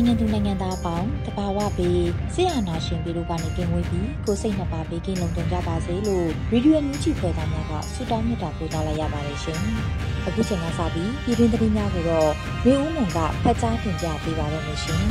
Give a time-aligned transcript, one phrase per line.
[0.00, 9.60] န်မာနိုင်ငံသူနိုင်ငံသားအပေါင်းတဘာဝပေးဆရာနာရှင်ပြည်တို့ကနေကင်းဝေးပြီးကိုစိတ်နှစ်ပါးပေးကင်းလုံခြုံကြပါစေလို့ရေဒီယိုမြူးချီဖွယ်သားများကဆုတောင်းမြတ်တာပို့သလိုက်ရပါတယ်ရှင်။
[10.26, 12.30] အခုချိန်ကစပြီးပြည်တွင်းသတင်းများကိုတော့
[12.64, 15.00] မျိုးဦးမွန်ကဖတ်ကြားတင်ပြပေးပါရမရှင်။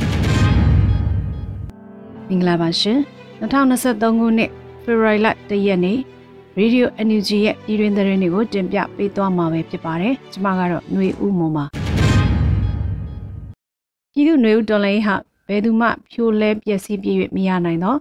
[2.28, 2.98] မင်္ဂလာပါရှင်။
[3.40, 4.50] 2023ခုနှစ်
[4.84, 5.98] ဖေဖော်ဝါရီလ1ရက်နေ့
[6.58, 11.66] ရေဒီယို NUG ရဲ့ပြည်တွင်းသတင်းတွေကိုတင်ပြပေးသွားမှာပဲဖြစ်ပါတယ်။ကျွန်မကတော့ຫນွေဦးမွန်ပါ။
[14.12, 15.16] ပြည်သူ့နေဦးတော်လိုင်းဟာ
[15.48, 17.96] ဘယ်သူမှဖြိုလဲပျက်စီးပြည့်၍မရနိုင်သော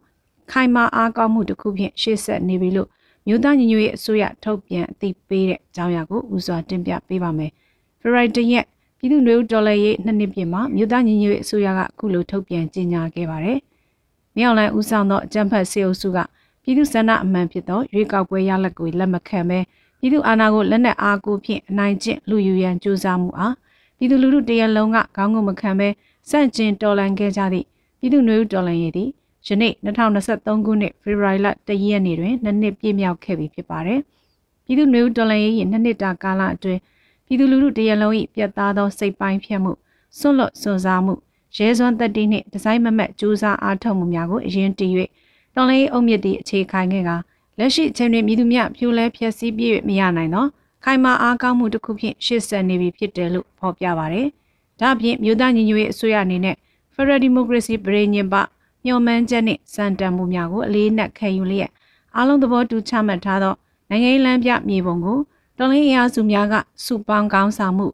[0.51, 2.87] ခိုင်မာအားကောင်းမှုတစ်ခုဖြင့်ရှေ့ဆက်နေပြီလို့
[3.27, 7.51] မြို့သားညီညွတ်ရေးအစိုးရထုတ်ပြန်အသိပေးတဲ့အကြောင်းအရာကိုဦးစွာတင်ပြပေးပါမယ်။
[8.01, 8.65] Friday ရက်
[8.97, 13.59] ပြည်သူ့နေဦးတော်လိုင်းရဲ့နှစ်နှစ်ပြည့်မှာမြို့သားညီညွတ်ရေးအစိုးရကအခုလိုထုတ်ပြန်ကြေညာခဲ့ပါတယ်။
[14.35, 16.17] မြောက်လိုင်းဦးဆောင်သောအကြံဖတ်စေအုပ်စုက
[16.63, 19.59] ပြည်သူ့ဆန္ဒအမှန်ဖြစ်သောရွေးကောက်ပွဲရလဒ်ကိုလက်မခံဘဲ
[19.99, 23.53] ပြည်သူအာဏာကိုလက်နက်အားကိုဖြင့်အနိုင်ကျင့်လူယူရန်ကြိုးစားမှုအား
[23.99, 25.87] ပြည်သူလူထုတရက်လုံးကခေါင်းကိုမခံဘဲ
[26.29, 27.65] စန့်ကျင်တော်လှန်ခဲ့ကြသည့်
[27.99, 29.09] ပြည်သူ့နှွေးတော်လှန်ရေးသည်
[29.47, 33.99] ယနေ့2023ခုနှစ်ဖေဖော်ဝါရီလ1ရက်နေ့တွင်နှစ်နှစ်ပြည့်မြောက်ခဲ့ပြီဖြစ်ပါတယ်။
[34.65, 36.79] ပြည်သူ့နှွေးတော်လှန်ရေး၏နှစ်နှစ်တာကာလအတွင်း
[37.25, 39.71] ပြည်သူလူထုတရက်လုံး၏ပြတ်သားသောစိတ်ပိုင်းဖြတ်မှု
[40.19, 41.13] စွန့်လွတ်စွန့်စားမှု
[41.55, 44.91] ရဲစွမ်းတက်တီနှင့်ဒီဇိုင်းမမတ်ကြိုးစားအားထုတ်မှုများကိုအရင်တည်၍
[45.55, 47.11] တော်လှန်ရေးအုပ်မြစ်သည့်အခြေခံခဲ့က
[47.59, 50.45] လက်ရှိချိန်တွင်မြည်သူများဖြိုလဲဖျက်ဆီးပြည့်မရနိုင်သော
[50.83, 54.27] ခိုင်မာအားကောင်းမှုတစ်ခုဖြင့်ရှေ့ဆက်နေပြီဖြစ်တယ်လို့ဖော်ပြပါရတယ်။
[54.79, 56.55] ဒါ့အပြင်မြို့သားညီညွတ်ရေးအစိုးရအနေနဲ့
[56.93, 58.35] Federal Democracy ပြည်ညင်ပ
[58.83, 61.71] မျှော်မှန်းချက်နှင့်စံတန်မှုများကိုအလေးနက်ခံယူလျက်
[62.15, 63.55] အားလုံးသဘောတူချမှတ်ထားသော
[63.89, 65.19] နိုင်ငံရေးလမ်းပြမြေပုံကို
[65.57, 67.87] တော်လှန်ရေးအားစုများကစုပေါင်းကောင်းဆောင်မှု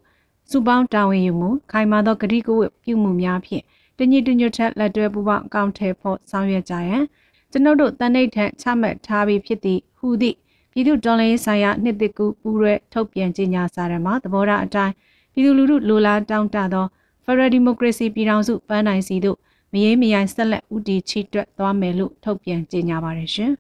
[0.52, 3.64] စုပေါင်းတာဝန်ယူမှုခိုင်မာသောကတိကဝတ်ပြုမှုများဖြင့်
[3.98, 7.04] တညီတညွတ်ထက်လက်တွဲပူးပေါင်းအကောင့်ထဲဖို့ဆောင်ရွက်ကြရန်
[7.52, 10.38] ကျွန်ုပ်တို့တန်ဋိဌာန်ချမှတ်ထားပြီးဖြစ်သည့်ဟူသည့်
[10.78, 14.94] ပြည်သူတော်လှန်ရေးဆိုင်ရာနှစ်သက်ကူပူးရဲထုတ်ပြန်ကြေညာစာရမှာသဘောထားအတိုင်း
[15.34, 16.86] ပြည်သူလူထုလိုလားတောင်းတသော
[17.24, 19.38] Federal Democracy ပြည်ထောင်စုပန်းနိုင်စီတို့
[19.72, 23.52] မရေမရိုင်ဆက်လက်ဦးတည်ချီတွက်သွားမယ်လို့ထုတ်ပြန်ကြေညာပါတယ်ရှင်။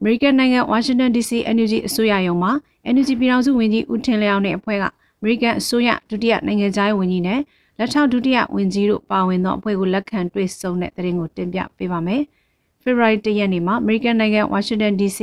[0.00, 2.52] American နိုင်ငံ Washington DC NUG အစိုးရရုံးမှာ
[2.94, 4.84] NUG ပြည်ထောင်စုဝန်ကြီးဦးထင်လျောင်းနဲ့အဖွဲ့က
[5.20, 7.40] American အစိုးရဒုတိယနိုင်ငံခြားရေးဝန်ကြီးနဲ့
[7.78, 12.22] လက်ထောက်ဒုတိယဝန်ကြီးတို့ပါဝင်သောအဖွဲ့ကိုလက်ခံတွေ့ဆုံတဲ့တဲ့ရင်ကိုတင်ပြပေးပါမယ်။
[12.84, 15.20] February 1ရက်နေ့မှာ American နိုင်ငံ Washington DC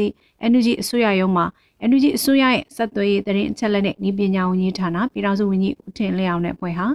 [0.51, 1.45] NUG အစိုးရရုံးမှာ
[1.89, 6.87] NUG အစိုးရရဲ့ဆက်သွယ်ရေးသတင်းအချက်အလက်နဲ့ဤပညာဝန်ကြီးဌာနပြည်ထောင်စုဝန်ကြီးဦးထင်လျောင်းနဲ့အဖွဲ့ဟာ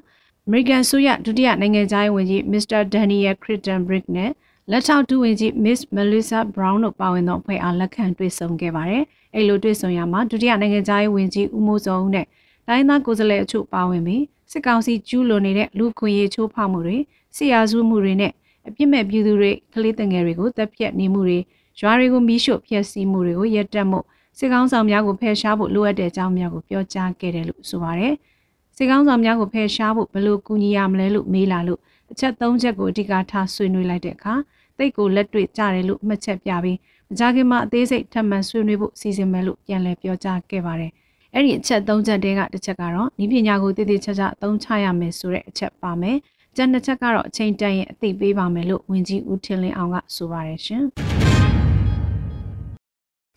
[0.46, 2.80] American အစိုးရဒုတိယနိုင်ငံခြားရေးဝန်ကြီး Mr.
[2.94, 4.30] Daniel Crittenbrick နဲ့
[4.70, 9.02] လက်ထောက်ဒုဝန်ကြီး Miss Melissa Brown တို့ပါဝင်သောအဖွဲ့အားလက်ခံတွေ့ဆုံခဲ့ပါတယ်။
[9.34, 12.26] အဲ့လိုတွေ့ဆုံရမှာဒုတိယနိုင်ငံခြားရေးဝန်ကြီးဦးမိုးစောဦးနဲ့
[12.68, 14.22] တိုင်းသားကိုယ်စားလှယ်အချို့ပါဝင်ပြီး
[14.52, 16.98] စစ်ကောင်စီကျူးလွန်နေတဲ့လူခွင့်ရေးချိုးဖောက်မှုတွေ
[17.36, 18.32] ဆီယာစုမှုတွေနဲ့
[18.68, 21.38] အပြစ်မဲ့ပြည်သူတွေကလေးတငယ်တွေကိုတပ်ဖြတ်နေမှုတွေ
[21.80, 24.00] ရွာတွေကိုမီးရှို့ဖျက်ဆီးမှုတွေကိုရပ်တန့်မှု
[24.38, 28.14] စစ်ကောင်းဆောင်များကိုဖယ်ရှားဖို့လိုအပ်တဲ့အကြောင်းများကိုပြောကြားခဲ့တယ်လို့ဆိုပါတယ်။
[28.76, 31.80] စစ်ကောင်းဆောင်များကိုဖယ်ရှားဖို့ဘယ်လိုကူညီရမလဲလို့မေးလာလို့
[32.12, 34.34] အချက်၃ချက်ကိုအဓိကထားဆွေးနွေးလိုက်တဲ့အခါ
[34.78, 36.78] တိတ်ကိုလက်တွေ့ကြတယ်လို့မှတ်ချက်ပြပြီး
[37.10, 40.92] မကြခင်မှာအသေးစိတ်ထပ်မံဆွေးနွေးဖို့စီစဉ်မယ်လို့ပြန်လည်ပြောကြားခဲ့ပါတယ်။
[41.34, 46.18] အဲ့ဒီအချက်၃ချက်တည်းကတစ်ချက်ကတော့ဤပညာကိုတည်တည်ချာချာအသုံးချရမယ်ဆိုတဲ့အချက်ပါမယ်။
[46.56, 50.82] ကျန်တစ်ချက်ကတော့အချိန်တန်ရင်အသိပေးပါမယ်လို့ဝန်ကြီးဦးထင်းလင်းအောင်ကဆိုပါတယ်ရှင်။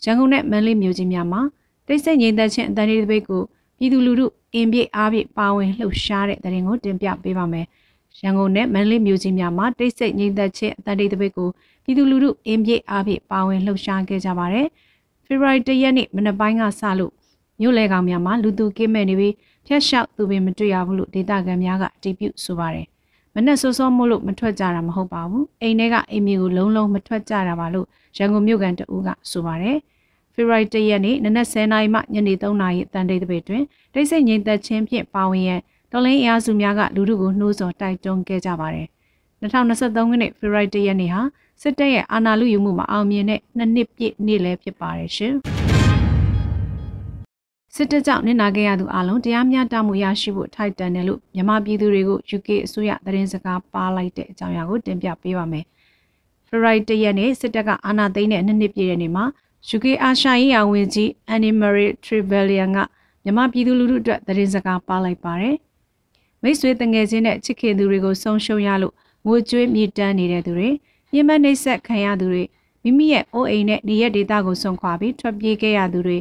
[0.03, 1.41] ရန်ကုန်နဲ့မန္တလေးမြို့ကြီးများမှာ
[1.87, 3.41] တိတ်ဆိတ်ငြိမ်သက်ခြင်းအတန်းလေးတစ်ပိတ်ကို
[3.77, 4.25] ပြည်သူလူထု
[4.55, 7.65] အင်ပြည့်အားပြည့်ပါဝင်လှုပ်ရှားတဲ့တဲ့ရင်ကိုတင်ပြပေးပါမယ်။
[8.21, 11.49] ရန်ကုန်နဲ့မန္တလေးမြို့ကြီးများမှာတိတ်ဆိတ်ငြိမ်သက်ခြင်းအတန်းလေးတစ်ပိတ်ကို
[11.83, 14.67] ပြည်သူလူထုအင်ပြည့်အားပြည့်ပါဝင်လှုပ်ရှားခဲ့ကြပါတယ်။
[15.25, 17.11] ဖေဖော်ဝါရီ၁ရက်နေ့မနက်ပိုင်းကစလို့
[17.61, 19.33] မြို့လေကောင်များမှာလူသူကင်းမဲ့နေပြီး
[19.67, 22.98] ဖျက်လျှောက်သူပင်မတွေ့ရဘူးလို့ဒေသခံများကအတည်ပြုဆိုပါတယ်။မ
[23.45, 27.85] နက်စောစောမို့လို့မထွက်ကြတာမဟုတ်ပါဘူး။အိမ်ထဲကအိမ်မျိုးကိုလုံးလုံးမထွက်ကြတာပါလို့
[28.17, 29.77] ရန်ကုန်မြို့ကန်တအူးကဆိုပါတယ်။
[30.33, 33.63] ဖေဖော်ဝါရီ၁ရက်နေ့နနက်10:00နာရီမှညနေ3:00နာရီတန်တိတ်တပိတ်တွင်
[33.93, 38.87] တိတ်ဆိတ်ငြိမ်သက်ခြင်းဖြင့်ပါဝင်ရန်တော်လင်းအင်အားစုများကလူထုကိုနှိုးဆော်တိုက်တွန်းခဲ့ကြပါတယ်။
[39.41, 41.21] 2023ခုနှစ်ဖေဖော်ဝါရီ၁ရက်နေ့ဟာ
[41.61, 45.35] စစ်တပ်ရဲ့အာဏာလုယူမှုမှာအောင်မြင်တဲ့နှစ်နှစ်ပြည့်နေ့လည်းဖြစ်ပါတယ်ရှင်။
[47.75, 55.65] စစ်တပ်ကြောင့်နစ်နာခဲ့ရသူအလုံးတရားမျှတမှုရရှိဖို့ထိုက်တန်တယ်လို့မြန်မာပြည်သူတွေကို UK အစိုးရသတင်းစကားပါလိုက်တဲ့အကြောင်းအရာကိုတင်ပြပေးပါမယ်။
[56.47, 59.25] ဖေဖော်ဝါရီ၁ရက်နေ့စစ်တပ်ကအာဏာသိမ်းတဲ့နှစ်နှစ်ပြည့်တဲ့နေ့မှာ
[59.75, 62.79] UK အာရှရေးရာဝန်ကြီး Annie Marie Trevelyan က
[63.23, 65.55] မြန်မာပြည်သူလူထုအတွက်သတင်းစကားပါလိုက်ပါတယ်။
[66.41, 68.93] မိတ်ဆွေတငယ်ချင်းနဲ့ချစ်ခင်သူတွေကိုဆုံးရှုံးရလို့
[69.25, 70.69] ငိုကြွေးမြည်တမ်းနေတဲ့သူတွေ
[71.13, 72.43] ညှဉ်းပန်းနှိပ်စက်ခံရသူတွေ
[72.83, 76.17] မိမိရဲ့အိုးအိမ်နဲ့နေရက်ဒေသကိုဆုံးခွာပြီးထွက်ပြေးခဲ့ရသူတွေ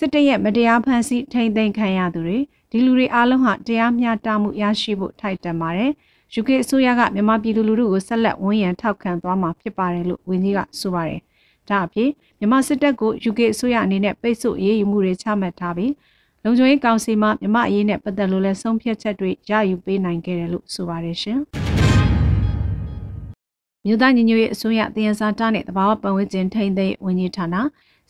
[0.00, 2.38] စစ်တပ်ရဲ့မတရားဖမ်းဆီးထိန်သိမ်းခံရသူတွေ
[2.70, 5.90] ဒီလူတွေအားလုံးဟာတရားမျှတမှုရရှိဖို့ထိုက်တန်ပါတယ်။
[6.38, 11.20] UK အစိုးရကမြန်မာပြည်သူလူထုကိုဆက်လက်ဝန်ရံထောက်ခံသွားမှာဖြစ်ပါတယ်လို့ဝန်ကြီးကဆိုပါတယ်။
[11.68, 15.92] ဒါအပြင်မြန်မာစစ်တပ်ကို UK အစိုးရအနေနဲ့ပိတ်ဆို့အရေးယူမှုတွေချမှတ်ထားပြီး
[16.44, 21.40] လုံခြုံရေးကောင်စီမှမြန်မာအရေးနဲ့ပတ်သက်လို့လည်းဆုံးဖြတ်ချက်တွေရယူပေးနိုင်ခဲ့တယ်လို့ဆိုပါတယ်ရှင်။
[23.86, 27.56] မြို့သားညီညွတ်ရေးအစိုးရတည်ရစာတနဲ့တဘာဝပတ်ဝန်းကျင်ထိန်းသိမ်းဝန်ကြီးဌာန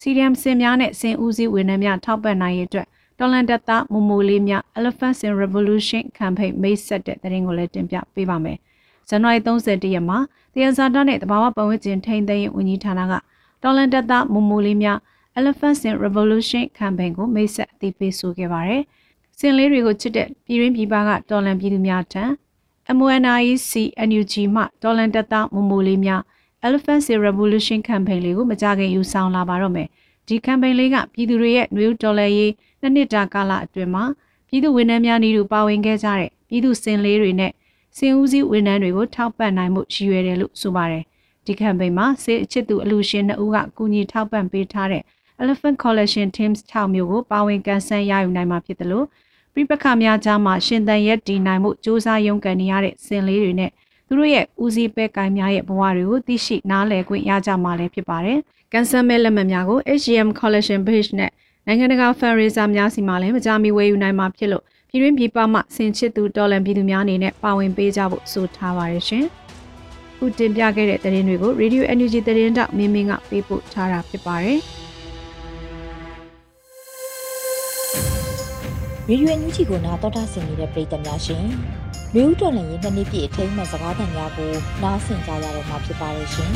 [0.00, 2.86] CDM စင်များနဲ့စင်ဦးစီးဝန်ထမ်းများထောက်ပံ့နိုင်ရေးအတွက်
[3.18, 8.58] တော်လန်တက်သားမူမူလေးများ Elephants in Revolution campaign မိတ်ဆက်တဲ့သတင်းကိုလည်းတင်ပြပေးပါမယ်။
[9.08, 10.18] ဇန်နဝါရီ31ရက်မှာ
[10.52, 13.12] တည်ရစာတနဲ့တဘာဝပတ်ဝန်းကျင်ထိန်းသိမ်းဝန်ကြီးဌာနက
[13.62, 14.98] တော်လန်တက်သားမူမူလေးများ
[15.38, 18.82] Elephants in Revolution campaign ကိုမိတ်ဆက်အသိပေးဆိုခဲ့ပါတယ်။
[19.38, 22.24] စင်လေးတွေကိုချစ်တဲ့ပြည်ရင်းပြည်ပကတော်လန်ပြည်သူများထံ
[22.98, 23.72] MONIC
[24.08, 26.22] NUG မှဒေါ်လန်တက်သားမမိုလေးများ
[26.66, 29.88] Elephant Sea Revolution Campaign လေးကိုမကြခင်ယူဆောင်လာပါတော့မယ်။
[30.28, 34.04] ဒီ campaign လေးကပြည်သူတွေရဲ့နှွေဦးဒေါ်လာရေးနှစ်နှစ်တာကာလအတွင်းမှာ
[34.48, 37.52] ပြည်သူဝန်ထမ်းများနေတူပါဝင်ခဲ့ကြတဲ့ပြည်သူစင်လေးတွေနဲ့
[37.96, 41.04] စင်ဦးစီးဝန်ထမ်းတွေကိုထောက်ပံ့နိုင်မှုရည်ရွယ်တယ်လို့ဆိုပါတယ်။
[41.46, 45.02] ဒီ campaign မှာစေအချစ်သူအလူရှင်နှစ်ဦးကကူညီထောက်ပံ့ပေးထားတဲ့
[45.42, 49.06] Elephant Collection Teams 6မျိုးကိုပါဝင်ကန်ဆယ်ရယူနိုင်မှာဖြစ်တယ်လို့
[49.54, 53.70] ပြပခများကြားမှာရှင်သန်ရက်တည်နိုင်မှုစ조사ရုံးကန်နေရတဲ့စင်လေးတွေနဲ့
[54.06, 58.38] သူတို့ရဲ့ဦးစီးပဲကိုင်များရဲ့ဘဝတွေကိုသိရှိနားလည်ခွင့်ရကြမှာလည်းဖြစ်ပါတယ်။
[58.72, 61.30] ကန်ဆယ်မဲလက်မှတ်များကို HGM Collection Page နဲ့
[61.66, 69.24] နိုင်ငံတကာ fundraiser များစီမှာလည်းမကြမီဝယ်ယူနိုင်မှာဖြစ်လို့ပြည်တွင်းပြည်ပမှဆင်ချစ်သူတော်လန်ပြည်သူများအနေနဲ့ပါဝင်ပေးကြဖို့ဆိုထားပါတယ်ရှင်။
[70.18, 74.60] ခုတင်ပြခဲ့တဲ့သတင်းတွေကို Radio Energy သတင်းတောက်မင်းမင်းကပေးပို့ထားတာဖြစ်ပါတယ်။
[79.10, 81.44] ရေရွယ်ညူးချီကိုနာတော်တာဆင်နေတဲ့ပြည်သူများရှင်
[82.14, 86.50] မြူးတော်လည်းရင်နှစ်နှစ်ပြည့်အထိမ်းမှန်စကားသံများကိုနားဆင်ကြရတော့မှာဖြစ်ပါရဲ့ရှင်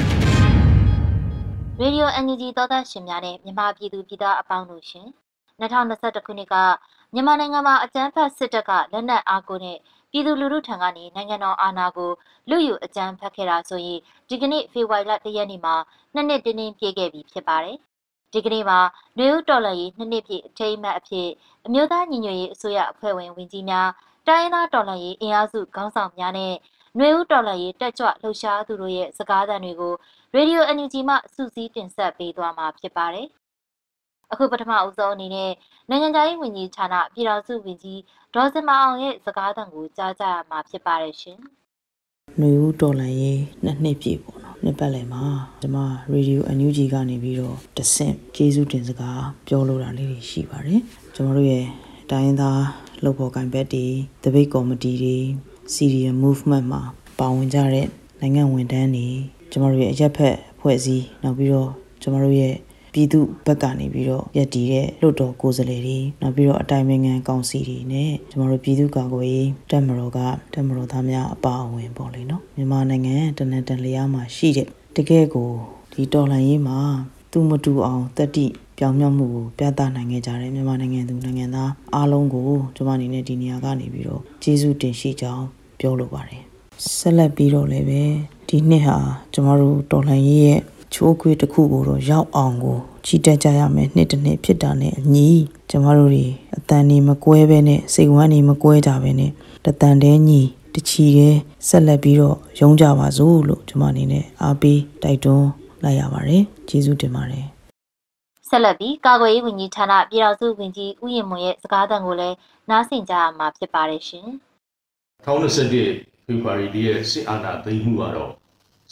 [1.81, 5.07] ရေဒီယို NUG သောသားရှင်များနဲ့မြန်မာပြည်သူပြည်သားအပေါင်းတို့ရှင်
[5.61, 6.55] 2021ခုနှစ်က
[7.15, 9.79] မြန်မာနိုင်ငံမှာအကြမ်းဖက်စစ်တပ်ကလက်နက်အားကိုနဲ့
[10.11, 12.11] ပြည်သူလူထုထံကနေနိုင်ငံတော်အာဏာကို
[12.51, 15.75] လူယူအကြမ်းဖက်ခဲ့တာဆိုရင်ဒီကနေ့ဖေဖော်ဝါရီလ၁ရက်နေ့မှာ
[16.15, 17.79] နှစ်နှစ်တင်းတင်းပြည့်ခဲ့ပြီဖြစ်ပါတယ်
[18.33, 18.79] ဒီကနေ့မှာ
[19.19, 21.29] နွေဦးတော်လှန်ရေးနှစ်နှစ်ပြည့်အထိမ်းအမှတ်အဖြစ်
[21.67, 23.89] အမျိုးသားညီညွတ်ရေးအစိုးရအဖွဲ့ဝင်ဝင်ကြီးများ
[24.29, 26.55] တိုင်းရင်းသားတော်လှန်ရေးအင်အားစုခေါင်းဆောင်များနဲ့
[26.99, 29.95] နွေဦးတော်လှန်ရေးတက်ကြွလှုပ်ရှားသူတို့ရဲ့စကားသံတွေကို
[30.35, 33.29] ရေဒီယို NUG မှစူးစီးတင်ဆက်ပေးသွားမှာဖြစ်ပါတယ်။
[34.33, 35.53] အခုပထမအဦးဆုံးအနေနဲ့
[35.91, 38.01] နိုင်ငံခြားရေးဝန်ကြီးဌာနပြည်ထောင်စုဝန်ကြီး
[38.35, 41.41] ဒေါ်စင်မအောင်ရဲ့စကားသံကိုကြားကြရမှာဖြစ်ပါတယ်ရှင်။
[42.39, 45.25] နွေဦးတော်လှန်ရေးနှစ်နှစ်ပြည့်ပေါ့နော်နှစ်ပတ်လည်မှာ
[45.61, 45.79] ကျွန်မ
[46.13, 50.83] ရေဒီယို NUG ကနေပြီးတော့တဆင့်ကျေးဇူးတင်စကားပြောလိုတာလေးတွေရှိပါတယ်
[51.15, 51.67] ကျွန်တော်တို့ရဲ့
[52.11, 52.63] တိုင်းရင်းသား
[53.05, 53.87] လုပ်ဖော်ကိုင်ဘက်တွေ
[54.23, 55.17] တပိတ်ကော်မတီတွေ
[55.75, 56.83] CDM movement မှာ
[57.19, 57.87] ပါဝင်ကြတဲ့
[58.21, 59.07] နိုင်ငံဝန်ထမ်းတွေ
[59.51, 61.71] ကျွန်တော်တို့ရဲ့အရက်ဖက်ဖွဲ့စည်းနောက်ပြီးတော့
[62.01, 62.55] ကျွန်တော်တို့ရဲ့
[62.95, 70.19] ပြည်သူဘက်ကနေပြီးတော့ရည်တည်တဲ့လွတ်တော်ကိုယ်စားလှယ်တွေနောက်ပြီးတော့အတိုင်းအငံကောင်စီတွေနဲ့ကျွန်တော်တို့ပြည်သူ့ကာကွယ်ရေးတပ်မတော်က
[70.55, 75.51] တပ်မတော်သားများအပါအဝင်ပေါ့လေနော်မြန်မာနိုင်ငံတနင်္တန်လျားမှာရှိတဲ့တကယ်ကို
[75.93, 76.79] ဒီတော်လှန်ရေးမှာ
[77.31, 78.47] သူမတူအောင်တတိ
[78.79, 85.47] ပြောင်းမြောက်မှုကိုပြသနိုင်ခဲ့ကြတယ်မြန်မာနိုင်ငံသူနိုင်ငံသားအားလုံးကိုကျွန်မအနေနဲ့ဒီနေရာကနေပြီးတော့ကျေးဇူးတင်ရှိကြောင်း
[85.81, 86.43] ပြောလိုပါတယ်
[86.97, 88.03] ဆက်လက်ပြီးတော့လည်းပဲ
[88.49, 88.97] ဒီနှစ်ဟာ
[89.33, 90.61] ကျွန်တော်တို့တော်လှန်ရေးရဲ့
[90.93, 95.29] ချိုးခွေးတစ်ခုကိုတော့ရောက်အောင်ကိုချီတက်ကြရမယ်နှစ်တစ်နှစ်ဖြစ်တာနဲ့အညီ
[95.71, 99.31] ကျမတို့တွေအတန်နေမကွဲပဲနဲ့စိတ်ဝမ်းနေမကွဲကြပဲနဲ့
[99.65, 100.41] တတန်တဲညီ
[100.75, 101.37] တချီတဲ့
[101.69, 105.49] ဆက်လက်ပြီးတော့ရုံးကြပါစို့လို့ကျမအနေနဲ့အားပေးတိုက်တွန်း
[105.83, 107.47] လိုက်ရပါတယ်ကျေးဇူးတင်ပါတယ်
[108.49, 112.37] ဆက်လက်ပြီးကာကွယ်ရေးဝန်ကြီးဌာနပြည်ထောင်စုဝန်ကြီးဦးရင်မွန်ရဲ့စကားသံကိုလည်း
[112.71, 114.27] နားဆင်ကြရမှာဖြစ်ပါတယ်ရှင်
[115.25, 118.33] 2021ဖေဖော်ဝါရီလရဲ့စစ်အာဏာသိမ်းမှုကတော့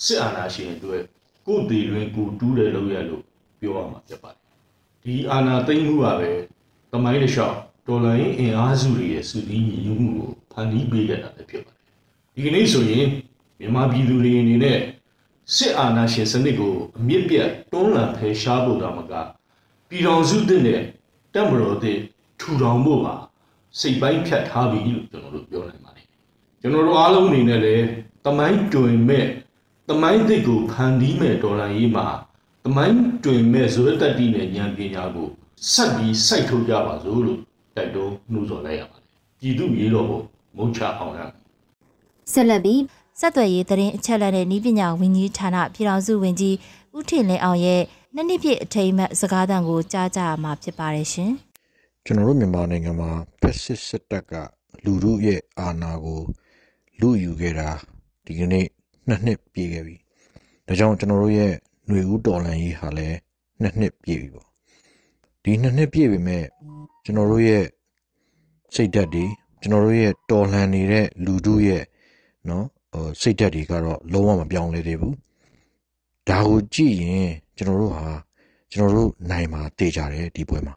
[0.04, 1.02] စစ်အာဏာရှင်အတွက်
[1.48, 3.22] ကိုယ်တည်တွင်ကိုတူးတယ်လို့ရလို့
[3.60, 4.42] ပြောရမှာဖြစ်ပါတယ်
[5.02, 6.30] ဒီအာဏာသိမ်းမှုကပဲ
[6.92, 11.84] တမိုင်းတစ်လျှောက်တော်လှန်ရေးအင်အားစုတွေရဲ့စုစည်းညီညွတ်မှုကိုဖန်တီးပေးခဲ့တာလည်းဖြစ်ပါတယ်
[12.34, 13.06] ဒီကနေ့ဆိုရင်
[13.60, 14.78] မြန်မာပြည်သူတွေအနေနဲ့
[15.56, 19.12] စစ်အာဏာရှင်စနစ်ကိုအမြင့်ပြတ်တွန်းလှန်ဖယ်ရှားဖို့တောင်မက
[19.88, 20.80] ပြည်တော်စုတဲ့နဲ့
[21.34, 21.98] တက်မတော်တဲ့
[22.40, 23.14] ထူထောင်ဖို့ပါ
[23.80, 26.06] စိတ်ပိုင်းဖြတ်ထားပြီလို့ကျွန်တော်တို့ပြောနိုင်ပါတယ်
[26.60, 27.84] ကျွန်တော်တို့အားလုံးအနေနဲ့လည်း
[28.24, 29.26] တမိုင်းတွင်မဲ့
[29.90, 32.06] တမိုင်းသစ်ကိုဖန်တီးမဲ့ဒေါ်လာရေးမှာ
[32.64, 35.28] တမိုင်းတွင်မဲ့ဇွဲတက်တီနဲ့ဉာဏ်ပညာကို
[35.72, 37.40] ဆက်ပြီးစိုက်ထုတ်ကြပါစို့လို့
[37.76, 39.06] တိုက်တွန်းနှိုးဆော်လိုက်ရပါတယ်
[39.40, 40.20] ပြည်သူရေတော်ကို
[40.56, 41.20] မုတ်ချအောင်ရ
[42.32, 42.80] ဆက်လက်ပြီး
[43.20, 46.56] ဆက်သွယ်ရေးသတင်းအချက်အလက်နဲ့ဤပညာဝန်ကြီးဌာနပြည်ထောင်စုဝန်ကြီး
[46.96, 47.82] ဦးထင်လင်းအောင်ရဲ့
[48.14, 51.30] နှစ်နှစ်ပြည့်အထိမ်းအမှတ်စကားသံကိုကြားကြရမှာဖြစ်ပါတယ်ရှင်။
[52.04, 54.32] ကျွန်တော်တို့မြန်မာနိုင်ငံမှာဖက်စစ်စစ်တပ်က
[54.84, 56.20] လူမှုရဲ့အာဏာကို
[57.00, 57.70] လူယူခဲ့တာ
[58.26, 58.66] ဒီကနေ့
[59.08, 59.96] နှစ်နှစ်ပြည့်ခဲ့ပြီ။
[60.66, 61.52] ဒါကြောင့်ကျွန်တော်တို့ရဲ့
[61.86, 63.16] ຫນွေဦးတော်လှန်ရေးဟာလည်း
[63.62, 64.48] နှစ်နှစ်ပြည့်ပြီပေါ့။
[65.42, 66.44] ဒီနှစ်နှစ်ပြည့်ပြီမဲ့
[67.04, 67.64] ကျွန်တော်တို့ရဲ့
[68.74, 69.24] စိတ်ဓာတ်တွေ
[69.60, 71.84] ကျွန်တော်တို့ရဲ့တော်လှန်နေတဲ့လူမှုရဲ့
[72.48, 72.66] နော်
[73.20, 75.16] စိတ်ဓာတ်တွေကတော့လုံးဝမပြောင်းလဲသေးဘူး
[76.28, 78.06] ဒါကိုကြည့်ရင်ကျွန်တော်တို့ဟာ
[78.72, 80.74] ကျွန်တော်တို့နိုင်မှာတည်ကြတယ်ဒီပွဲမှာ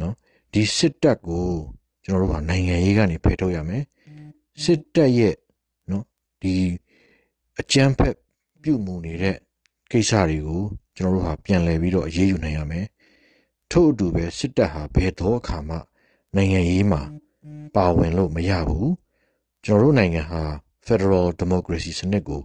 [0.00, 0.14] နော်
[0.52, 1.46] ဒီစစ်တပ်ကို
[2.04, 3.82] ကျွန်တော်တို့ဟာနိုင်ငံရေးကနေဖယ်ထုတ်ရမယ်
[4.62, 5.34] စစ်တပ်ရဲ့
[5.90, 6.04] နော်
[6.42, 6.54] ဒီ
[7.60, 8.14] အကြမ်းဖက်
[8.62, 9.36] ပြုမှုနေတဲ့
[9.90, 10.62] ကိစ္စတွေကို
[10.96, 12.86] ကျွန်တော်တို့ဟာပြန်လည်ပြီးတော့အရေးယူနိုင်ရမယ်
[13.70, 15.76] ထို့အတူပဲစစ်တပ်ဟာဘယ်တော့အခါမှ
[16.36, 17.02] နိုင်ငံရေးမှာ
[17.74, 18.90] ပါဝင်လို့မရဘူး
[19.64, 20.42] ကျွန်တော်တို့နိုင်ငံဟာ
[20.86, 22.40] Federal Democracy စနစ်ကို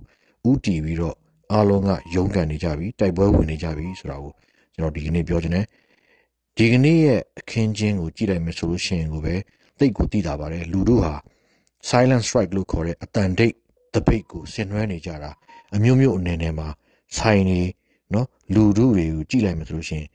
[0.50, 1.16] ဥတီပြီးတော့
[1.52, 4.32] အားလုံးကရုန်းကန်နေကြပြီတိုက်ပွဲဝင်နေကြပြီဆိုတာကို
[4.76, 5.66] ကျွန်တော်ဒီကနေ့ပြောချင်တယ်
[6.58, 9.36] ဒီကနေ့ရဲ့အခင်းချင်းကိုကြည့်လိုက်မယ်ဆိုလို့ရှိရင်ကိုပဲ
[9.80, 11.16] သိကိုသိတာပါတယ်လူတို့ဟာ
[11.90, 13.56] silent strike လို့ခေါ်တဲ့အတန်တိတ်
[13.94, 15.32] တပိတ်ကိုဆင်နွှဲနေကြတာ
[15.76, 16.68] အမျိုးမျိုးအနေနဲ့မှာ
[17.18, 17.60] ဆိုင်နေ
[18.14, 20.08] နော်လူတို့တွေကိုကြည့်လိုက်မယ်ဆိုလို့ရှိရင်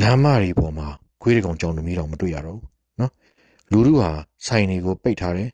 [0.00, 0.88] လမ်းမတွေပေါ်မှာ
[1.22, 2.68] ခွေးတကောင်ကြောင်တမီးတော်မတွေ့ရတော့ဘူး
[3.00, 3.12] နော်
[3.70, 4.10] လူတို့ဟာ
[4.46, 5.50] ဆိုင်တွေကိုပိတ်ထားတယ်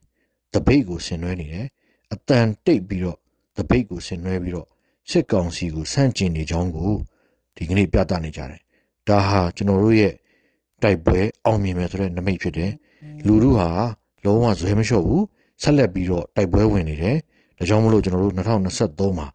[0.55, 1.67] တပိတ်ကိုဆင်နွှဲနေတယ်
[2.13, 3.19] အတန်တိတ်ပြီးတော့
[3.57, 4.69] တပိတ်ကိုဆင်နွှဲပြီးတော့
[5.11, 6.93] စစ်ကောင်စီကိုဆန့်ကျင်နေကြောင်းကို
[7.57, 8.61] ဒီကနေ့ပြသနေကြတယ်။
[9.09, 10.15] ဒါဟာကျွန်တော်တို့ရဲ့
[10.83, 12.73] တိုက်ပွဲအောင်မြင်မယ်ဆိုတဲ့နမိတ်ဖြစ်တယ်။
[13.27, 13.69] လူတို့ဟာ
[14.25, 15.25] လုံးဝဇွဲမလျှော့ဘူး
[15.63, 17.17] ဆက်လက်ပြီးတော့တိုက်ပွဲဝင်နေတယ်။
[17.61, 19.27] ဒါကြောင့်မလို့ကျွန်တော်တို့2023မှာ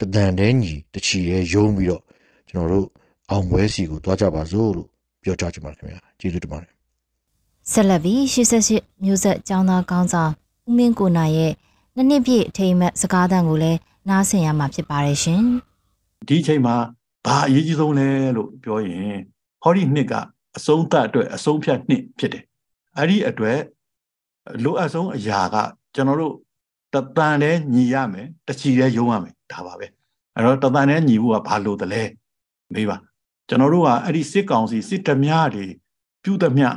[0.00, 2.02] တဒန်တဲညီတချီရဲယုံပြီးတော့
[2.48, 2.86] ကျွန်တော်တို့
[3.30, 4.88] အောင်ပွဲစီကိုတွားကြပါစို့လို့
[5.22, 6.70] ပြောကြားချင်ပါတယ်ခင်ဗျာ။ကျေးဇူးတင်ပါတယ်။
[7.72, 10.30] ဆက်လက်ပြီး88မျိုးဆက်ចောင်းသားကောင်းဆောင်
[10.68, 11.52] ဦးမင်းကိုနာရဲ့
[11.94, 13.78] နှစ်နှစ်ပြည့်အထိမ်းအမှတ်စကားသံကိုလည်း
[14.08, 15.42] နားဆင်ရမှာဖြစ်ပါတယ်ရှင်။
[16.28, 16.76] ဒီအချိန်မှာ
[17.26, 19.16] ဘာအရေးကြီးဆုံးလဲလို့ပြောရင်
[19.62, 20.14] ဟောဒီနှစ်က
[20.56, 22.44] အဆုံးသတ်အတွက်အဆုံးဖြတ်နှစ်ဖြစ်တယ်။
[22.96, 23.58] အဲ့ဒီအတွက်
[24.64, 25.56] လိုအပ်ဆုံးအရာက
[25.94, 26.34] ကျွန်တော်တို့
[26.96, 29.86] တပန်နဲ့ညီရမယ်တချီနဲ့ယုံရမယ်ဒါပါပဲ
[30.34, 32.02] အဲ့တော့တပန်နဲ့ညီဖို့ကဘာလို့တလဲ
[32.74, 32.96] မေးပါ
[33.48, 35.66] ကျွန်တော်တို့ကအဲ့ဒီစစ်ကောင်စီစစ်ဓမြတွေ
[36.24, 36.68] ပြုသမျှ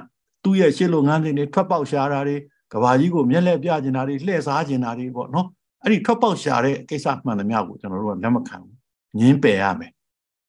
[0.44, 2.36] သူ့ရဲ့ရှစ်လုံငန်းတွေထွက်ပေါက်ရှာတာတွေ
[2.74, 5.48] ကဘာကြီးကိုမျက်လက်ပြကျင်တာတွေလှည့်စားကျင်တာတွေပေါ့နော်
[5.84, 8.76] အဲ့ဒီထွက်ပေါက်ရှာတဲ့ကိစ္စမှန်သမျှကိုကျွန်တော်တို့ကလက်မခံဘူး
[9.20, 9.92] ငင်းပယ်ရမယ်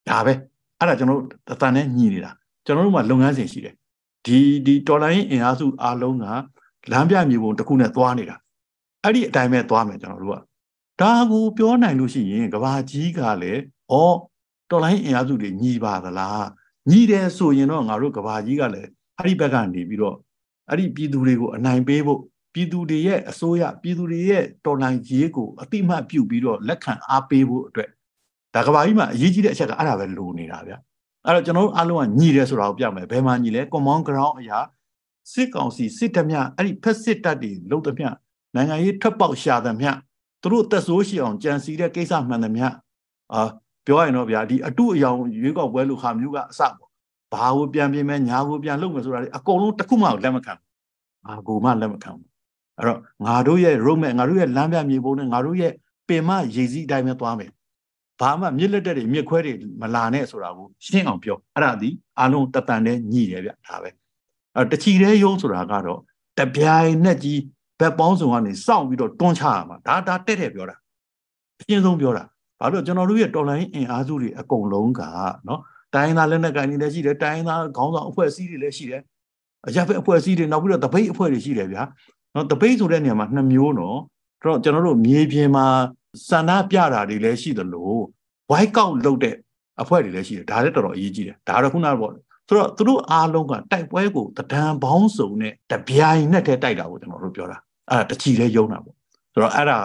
[0.09, 0.33] ဒါပဲ
[0.79, 2.31] အဲ့ဒါကျွန်တော်တို့အတန်နဲ့ညီနေတာ
[2.67, 3.75] ကျွန်တော်တို့မှာလုပ်ငန်းစဉ်ရှိတယ်
[4.27, 6.25] ဒီဒီတော်လိုင်းအင်အားစုအားလုံးက
[6.91, 8.37] လမ်းပြမြေပုံတစ်ခုနဲ့သွားနေတာ
[9.05, 10.41] အဲ့ဒီအတိုင်းပဲသွားမယ်ကျွန်တော်တို့က
[11.01, 13.61] ဒါကိုပြောနိုင်လို့ရှိရင်ကဘာကြီးကလည်း
[13.93, 13.95] ဩ
[14.71, 16.47] တော်လိုင်းအင်အားစုတွေညီပါသလား
[16.91, 18.89] ညီတယ်ဆိုရင်တော့ငါတို့ကဘာကြီးကလည်း
[19.19, 20.17] အဲ့ဒီဘက်ကနေပြီးတော့
[20.69, 22.21] အဲ့ဒီပြည်သူတွေကိုအနိုင်ပေးဖို့
[22.55, 27.89] ပြည်သူတွေရဲ့အစိုးရပြည်သူတွေရဲ့တော်လှန်ရေးကိုအတိမတ်ပြုပြီးတော့လက်ခံအားပေးဖို့အတွက်
[28.55, 30.73] ဒါကဘာကြီးမှာအရေးကြီးတဲ့အချက်ကအဲ့ဒါပဲလိုနေတာဗျ
[31.27, 34.59] အဲ့တော့ကျွန်တော်တို့အားလုံးကညီတယ်ဆိုတာကိုပြမယ်ဘယ်မှာညီလဲ common ground အရာ
[35.33, 38.09] စစ်ကောင်စီစစ်တမျှအဲ့ဒီဖက်စစ်တပ်တွေလုံးတမျှ
[38.55, 39.91] နိုင်ငံရေးထွက်ပေါက်ရှာသမျှ
[40.43, 42.67] သူတို့သက်ဆိုးရှိအောင်ကြံစီတဲ့ကိစ္စမှန်သမျှ
[43.33, 43.49] အာ
[43.87, 46.91] ပြောရရင်တော့ဗျာဒီအတုအယောင်ရွေးကောက်ပွဲလို့ခါမျိုးကအစပေါ့
[47.33, 50.55] ဘာကိုပြန်ပြင်မယ်ညာကိုပြန်လုပ်မယ်ဆိုတာလေအကုန်လုံးတစ်ခုမှလက်မခံ
[51.27, 52.29] ဘာကိုမှလက်မခံဘူး
[52.79, 55.73] အဲ့တော့ငါတို့ရဲ့ roadmap ငါတို့ရဲ့လမ်းပြမြေပုံနဲ့ငါတို့ရဲ့
[56.09, 57.51] ပင်မရေစီးအတိုင်းပဲသွားမယ်
[58.21, 61.91] ဘာမှမြစ်လက်တက်တွေမြစ်ခွဲတွေမလာနဲ့ဆိုတာကိုရှင်းအောင်ပြောအဲ့ဒါဒီ
[62.21, 63.91] အလုံးတတန်နဲ့ညှိတယ်ဗျဒါပဲ
[64.57, 66.01] အဲ့တချီတဲ့ရုံးဆိုတာကတော့
[66.39, 67.41] တပြိုင်နဲ့ကြီး
[67.81, 70.77] ဘက်ပေါင်းစုံကနေစောင့်ပြီးတော့တွန်းချရမှာဒါဒါတက်တဲ့ပြောတာ
[71.61, 72.25] အရှင်းဆုံးပြောတာ
[72.61, 75.03] ဘာလို့ကျွန်တော်တို့ရဲ့တော်လိုင်းအင်အားစုတွေအကုန်လုံးက
[75.49, 75.61] နော်
[75.95, 79.03] တိုင်းသားလက်နက်ကိုင်တွေလည်းရှိတယ်တိုင်းသားခေါင်းဆောင်အဖွဲ့အစည်းတွေလည်းရှိတယ်
[79.67, 81.83] အရပ်ဘက်အဖွဲ့အစည်းတွေနောက်ပြီးတော့တပိတ်အဖွဲ့တွေရှိတယ်ဗျာ
[82.35, 83.99] နော်တပိတ်ဆိုတဲ့နေရာမှာနှစ်မျိုးနော်
[84.43, 85.67] တော့ကျွန်တော်တို့မြေပြင်မှာ
[86.29, 87.93] စန္ဒပြတာတွေလည်းရှိသလို
[88.51, 89.37] ဝိုက်ကောက်လုပ်တဲ့
[89.83, 92.13] အဖွဲ့တွေလည်းရှိတယ်ဒါလည်းတော်တော်အရေးကြီးတယ်ဒါတော့ခုနကပေါ့
[92.49, 97.59] ဆိုတော့သူတို့အားလုံးကတိုက်ပွဲကိုတဒံပေါင်းစုံနဲ့တပြိုင်နဲ့တည်းတိုက်တာကိုကျွန်တော်တို့ပြောတာ
[97.91, 98.97] အဲ့ဒါတချီလေးယုံတာပေါ့
[99.33, 99.79] ဆိုတော့အဲ့ဒါ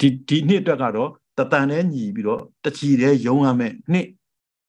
[0.00, 4.06] ဒီဒီနှစ်အတွက်ကတော့တတန်နဲ့ညီပြီးတော့တချီလေးယုံရမယ်နှစ်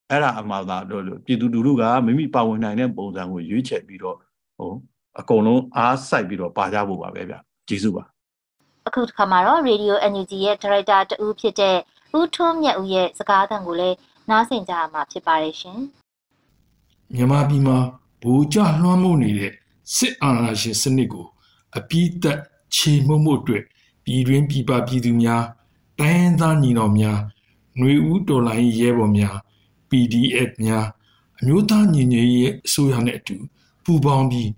[0.10, 4.18] အဲ့ဒါအမှားသာလို့ပြည်သူလူထုကမိမိပါဝင်နိုင်တဲ့ပုံစံကိုရွေးချယ်ပြီးတော့
[4.58, 4.72] ဟို
[5.20, 7.36] အကုန်လုံးအားစိုက်ပြီးတော့ပါကြဖို့ပါပဲဗျ
[7.68, 8.04] ကျေးဇူးပါ
[8.88, 11.78] အခုတစ်ခါမှာတော့ Radio NUG ရဲ့ဒါရိုက်တာတဦးဖြစ်တဲ့
[12.18, 13.98] ဦးထွန်းမြတ်ဦးရဲ့စကားသံကိုလည်း
[14.30, 15.80] နားဆင်ကြရမှာဖြစ်ပါတယ်ရှင်
[17.14, 17.78] မြန်မာပြည်မှာ
[18.22, 19.54] ဘူကြလွှမ်းမိုးနေတဲ့
[19.96, 21.26] စစ်အာဏာရှင်စနစ်ကို
[21.78, 22.40] အပြည့်သက်
[22.76, 23.64] ခြေမှုမှုအတွက်
[24.04, 25.44] ပြည်တွင်းပြည်ပပြည်သူများ
[26.00, 27.20] တိုင်းသားညီတော်များ
[27.78, 29.36] ຫນွေဦးတော်လိုင်းရဲဘော်များ
[29.90, 30.86] PDF များ
[31.40, 33.36] အမျိုးသားညီညွတ်ရေးအစိုးရနဲ့အတူ
[33.84, 34.50] ပူးပေါင်းပြီး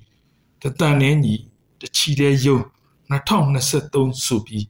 [0.62, 1.36] တတန်နဲ့ညီ
[1.82, 2.58] တချီတဲ့ယုံ
[3.10, 4.65] 2023ဆိုပြီး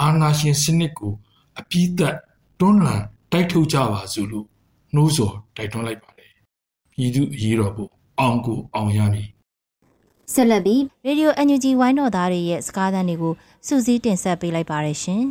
[0.00, 1.12] အာဏာရှင်စနစ်ကို
[1.58, 2.16] အပြည့်သက်
[2.60, 3.02] တွန်းလှန်
[3.32, 4.46] တိုက်ထုတ်ကြပါစို့လို့
[4.94, 6.32] နှိုးဆော်တိုက်တွန်းလိုက်ပါတယ်
[6.94, 7.86] ပြည်သူအရေးတော်ပုံ
[8.18, 9.28] အောင်ကိုအောင်ရမည်
[10.34, 13.32] ဆက်လက်ပြီးရေဒီယို NUG ဝိုင်းတော်သားတွေရဲ့စကားသံတွေကို
[13.66, 15.24] စူးစီးတင်ဆက်ပေးလိုက်ပါရရှင်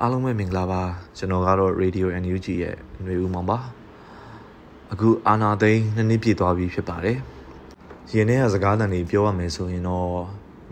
[0.00, 0.82] အားလုံးပဲမင်္ဂလာပါ
[1.16, 3.58] ကျွန်တော်ကတော့ Radio NUG ရဲ့ຫນွေဦးမောင်ပါ
[4.92, 7.18] အခုအာနာသိန်းနှစ်နှစ်ပြည့်သွားပြီဖြစ်ပါတယ်
[8.12, 10.08] ရင်းနဲ့စကားသံတွေပြောရမယ်ဆိုရင်တော့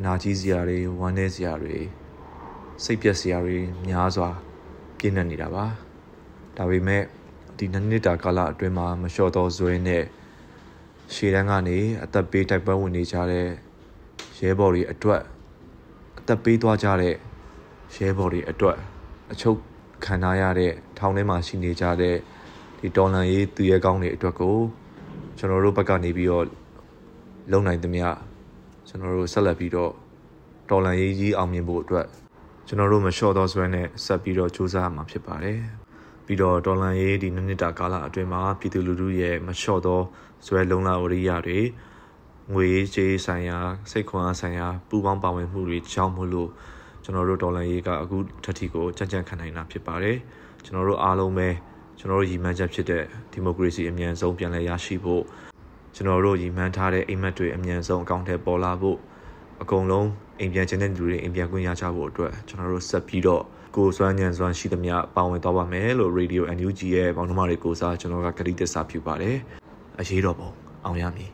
[0.05, 1.77] နာကြီးစရာတွေဝမ်းနည်းစရာတွေ
[2.85, 4.29] စိတ်ပျက်စရာတွေများစွာ
[4.99, 5.65] ပြည့်နေနေတာပါ
[6.57, 7.03] ဒါပေမဲ့
[7.59, 10.05] ဒီနှစ်နှစ်တာကာလအတွင်းမှာမလျှော့တော့ဇွဲနဲ့
[11.15, 13.47] ရှေ့တန်းကနေအသက်ပေးတိုက်ပွဲဝင်နေကြတဲ့
[14.39, 15.23] ရဲဘော်တွေအတွက်
[16.19, 17.15] အသက်ပေးသွားကြတဲ့
[17.97, 18.77] ရဲဘော်တွေအတွက်
[19.33, 19.59] အချုပ်
[20.05, 22.17] ခံထားရတဲ့ထောင်ထဲမှာရှိနေကြတဲ့
[22.79, 24.57] ဒီတော်လန်ရေးသူရဲကောင်းတွေအတွက်ကို
[25.39, 26.47] ကျွန်တော်တို့ဘက်ကနေပြီးတော့
[27.53, 28.09] လုံနိုင်သမျှ
[28.89, 29.93] ကျွန်တော်တို့ဆက်လက်ပြီးတော့
[30.71, 32.07] တော်လန်ရေးကြီးအောင်မြင်ဖို့အတွက်
[32.67, 35.61] ကျွန်တော်တို့မလျှော့တော့ဆွဲနဲ့ဆက်ပြီးတော့စူးစမ်းမှာဖြစ်ပါတယ်
[36.27, 40.01] ပြီးတော့ဒေါ်လာရေးဒီနှစ်နှစ်တာကာလအတွင်းမှာပြည်သူလူထုရဲ့မလျှော့သော
[40.47, 41.59] ဇွဲလုံလာဝရိယတွေ
[42.53, 43.59] ငွေရေးကြေးဆိုင်ရာ
[43.91, 46.49] စိတ်ခွန်အားဆိုင်ရာပူးပေါင်းပါဝင်မှုတွေကြောင့်မို့လို့
[47.05, 50.17] ကျွန်တော်တို့ဒေါ်လာရေးကအခုထက်ထီကိုကြံ့ကြံ့ခံနိုင်တာဖြစ်ပါတယ်
[50.65, 51.49] ကျွန်တော်တို့အားလုံးပဲ
[51.99, 55.23] ကျွန်တော်တို့ရည်မှန်းချက်ဖြစ်တဲ့ဒီမိုကရေစီအမြန်ဆုံးပြန်လည်ရရှိဖို့
[55.95, 58.99] ကျွန်တော်တို့ရည်မှန်းထားတဲ့အိမ်မက်တွေအမြန်ဆုံးအကောင့်ထဲပေါ်လာဖို့
[59.63, 60.09] အကုန်လုံး
[60.41, 63.43] အိမ်ပြန်ခြင်းတဲ့လူတွေအိမ်ပြန်ခွင့်ရကြဖို့အတွက်ကျွန်တော်တို့ဆက်ပြီးတော့
[63.77, 69.37] ကိုစွမ်းညံစွမ်းရှိသမျှပါဝင်သွားပါမယ်လို့ Radio NUG ရဲ့ပေါင်းနှမတွေကိုစားကျွန်တော်ကကတိသစ္စာပြုပါတယ်
[70.01, 70.49] အရေးတော်ပုံ
[70.85, 71.31] အောင်ရမည်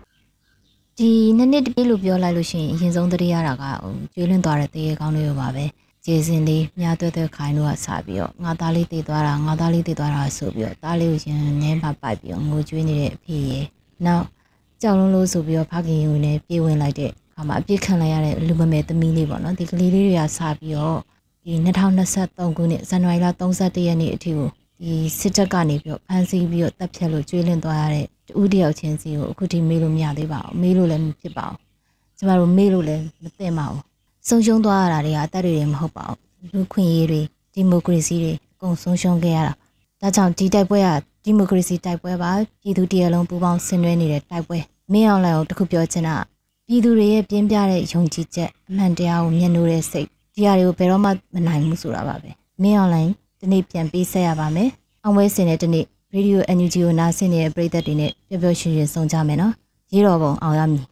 [0.99, 5.65] ဒီနှစ်နှစ်တပြည့်လို့ပြောလိုက်လို့ရှိရင်အရင်ဆုံးတတိယတာကဟိုကျွေးလွင့်သွားတဲ့တရေကောင်းလေးရောပါပဲ
[6.05, 13.61] ကျေစင်လေးမြားတွဲတွဲခိုင်းလို့ကစပြီးတော့ငါသားလေးတည်သွားတာငါသားလေးတည်သွားတာဆိုပြီးတော့သားလေးကိုရင်နင်းပါပိုက်ပြီးတော့ငိုကြွေးနေတဲ့အဖေရေ
[14.07, 14.25] နောက်
[14.83, 20.99] ကြောက်လုံးလို့ဆိုပြီးတော့ဖခင်ယူနေပြေးဝင်လိုက်တဲ့အခါမှာအပြစ်ခံလိုက်ရတဲ့လူမမဲသမီးလေးပေါ့နော်ဒီကလေးလေးတွေကစပြီးတော့
[21.45, 21.53] ဒီ
[22.05, 24.49] 2023ခုနှစ်ဇန်နဝါရီလ31ရက်နေ့အထိကို
[24.83, 31.59] ဒီစစ်တပ်ကနေပြီးတော့ဖမ်းဆီးပြီးတော့တပ်ဖြတ်လို့ကျွေးလင်းသွားရတဲ့တူတယောက်ချင်းစီကိုအခုထိမေးလို့မရသေးပါဘူးမေးလို့လည်းမဖြစ်ပါဘူး
[32.19, 33.83] ကျမတို့မေးလို့လည်းမသိပါဘူး
[34.29, 37.21] ဆုံးရှုံးသွားရတာတွေကအသက်တွေမဟုတ်ပါဘူးလူခွင့်ရေးတွေ
[37.55, 39.55] ဒီမိုကရေစီတွေအကုန်ဆုံးရှုံးခဲ့ရတာ
[40.01, 40.89] ဒါကြောင့်ဒီတိုက်ပွဲက
[41.25, 42.31] ဒီမိုကရေစီတိုက်ပွဲပါ
[42.63, 44.59] ပြည်သူတရလုံးပူးပေါင်းဆင်နွှဲနေတဲ့တိုက်ပွဲ
[44.93, 46.17] မင်းအောင်လှိုင်ကိုတခုပြောချင်တာ
[46.67, 52.31] ပြည်သူတွေရဲ့ပြင်းပြတဲ့ယုံကြည်ချက်အမှန်တရားကိုမျက်နှာတဲ့စိတ်ဒီဟာတွေကိုဘယ်တော့မှမနိုင်ဘူးဆိုတာပါပဲ
[52.63, 53.13] မင်းအွန်လိုင်း
[53.45, 54.71] ဒီနေ့ပြန်ပေးဆက်ရပါမယ်
[55.05, 59.53] အောင်ဝဲစင်တဲ့ဒီနေ့ရေဒီယို NUG ကိုနားဆင်နေတဲ့ပရိသတ်တွေနဲ့ပျော်ပျော်ရွှင်ရွှင်ဆောင်ကြမယ်နော်
[59.95, 60.85] ရေတော်ပုံအောင်ရမည်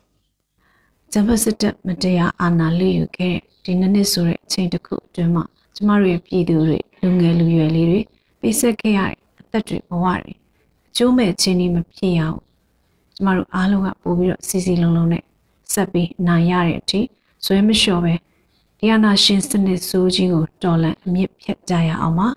[1.13, 3.35] ဂျပန်စစ်တပ်မတရားအာဏာလိယူခဲ့
[3.65, 8.01] ဒီနှစ်နှစ်ဆိုတဲ့အချိန်တစ်ခုအတွင်းမှာကျမတို့ရဲ့ပြည်သူတွေလူငယ်လူရွယ်လေးတွေ
[8.41, 10.33] ပေးဆက်ခဲ့ရတဲ့အသက်တွေဘဝတွေ
[10.89, 12.39] အကျိုးမဲ့ခြင်းတွေမဖြစ်ရအောင်
[13.15, 15.23] ကျမတို့အားလုံးကပို့ပြီးတော့စီစီလုံးလုံးနဲ့
[15.73, 17.01] ဆက်ပြီးနိုင်ရတဲ့အထိ
[17.45, 18.15] ဇွဲမလျှော်ပဲ
[18.85, 22.29] ဒီအနာရှင်စနစ်ဆိုးကြီးကိုတော်လန်အမြင့်ဖြတ်ကြရအောင်ပါ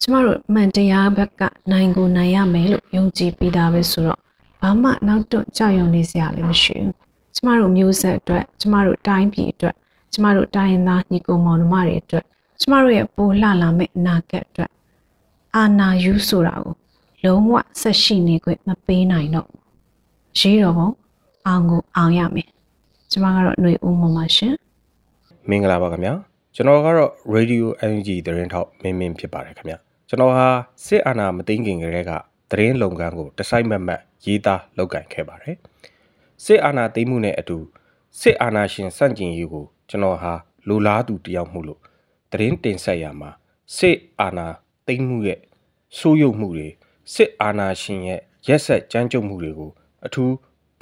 [0.00, 4.20] ကျမတို့မှန်တရားဘက်ကနိုင်ကိုနိုင်ရမယ်လို့ယုံကြည်ပြီးသားပဲဆိုတော့
[4.60, 6.94] ဘာမှနောက်တော့ကြောက်ရွံ့နေစရာလည်းမရှိဘူး
[7.36, 9.74] ကျမတို့မျိုးဆက်အတွက်ကျမတို့တိုင်းပြည်အတွက်
[10.12, 12.24] ကျမတို့တိုင်းရင်းသားညီကိုမောင်နှမတွေအတွက်
[12.60, 14.70] ကျမတို့ရဲ့ပိုလှလာမယ့်အနာဂတ်အတွက်
[15.56, 16.74] အာနာယူဆိုတာကို
[17.24, 19.48] လုံးဝဆက်ရှိနေခွင့်မပေးနိုင်တော့
[20.38, 20.88] ရေးတော်ပုံ
[21.46, 22.48] အောင်ကိုအောင်ရမယ်
[23.10, 24.54] ကျမကတော့ຫນွေဦးမမရှင်
[25.48, 26.14] မင်္ဂလာပါခင်ဗျာ
[26.54, 30.46] ကျွန်တော်ကတော့ Radio NG သတင်းထောက်မင်းမင်းဖြစ်ပါတယ်ခင်ဗျာကျွန်တော်ဟာ
[30.86, 32.12] စစ်အာဏာမသိမ်းခင်ကတည်းက
[32.50, 35.56] သတင်းလုပ်ငန်းကိုတစိုက်မတ်မတ်ရေးသားလုပ်ကိုင်ခဲ့ပါတယ်
[36.44, 37.58] စစ်အာဏာသိမ်းမှုနဲ့အတူ
[38.20, 40.32] စစ်အာဏာရှင်စန့်ကျင်ရေးကိုကျွန်တော်ဟာ
[40.68, 41.80] လူလားသူတယောက်မှုလို့
[42.30, 43.30] သတင်းတင်ဆက်ရမှာ
[43.76, 44.46] စစ်အာဏာ
[44.86, 45.38] သိမ်းမှုရဲ့
[45.98, 46.68] ဆိုးရုပ်မှုတွေ
[47.14, 49.70] စစ်အာဏာရှင်ရဲ့ရက်ဆက်ကြမ်းကြုတ်မှုတွေကို
[50.06, 50.32] အထူး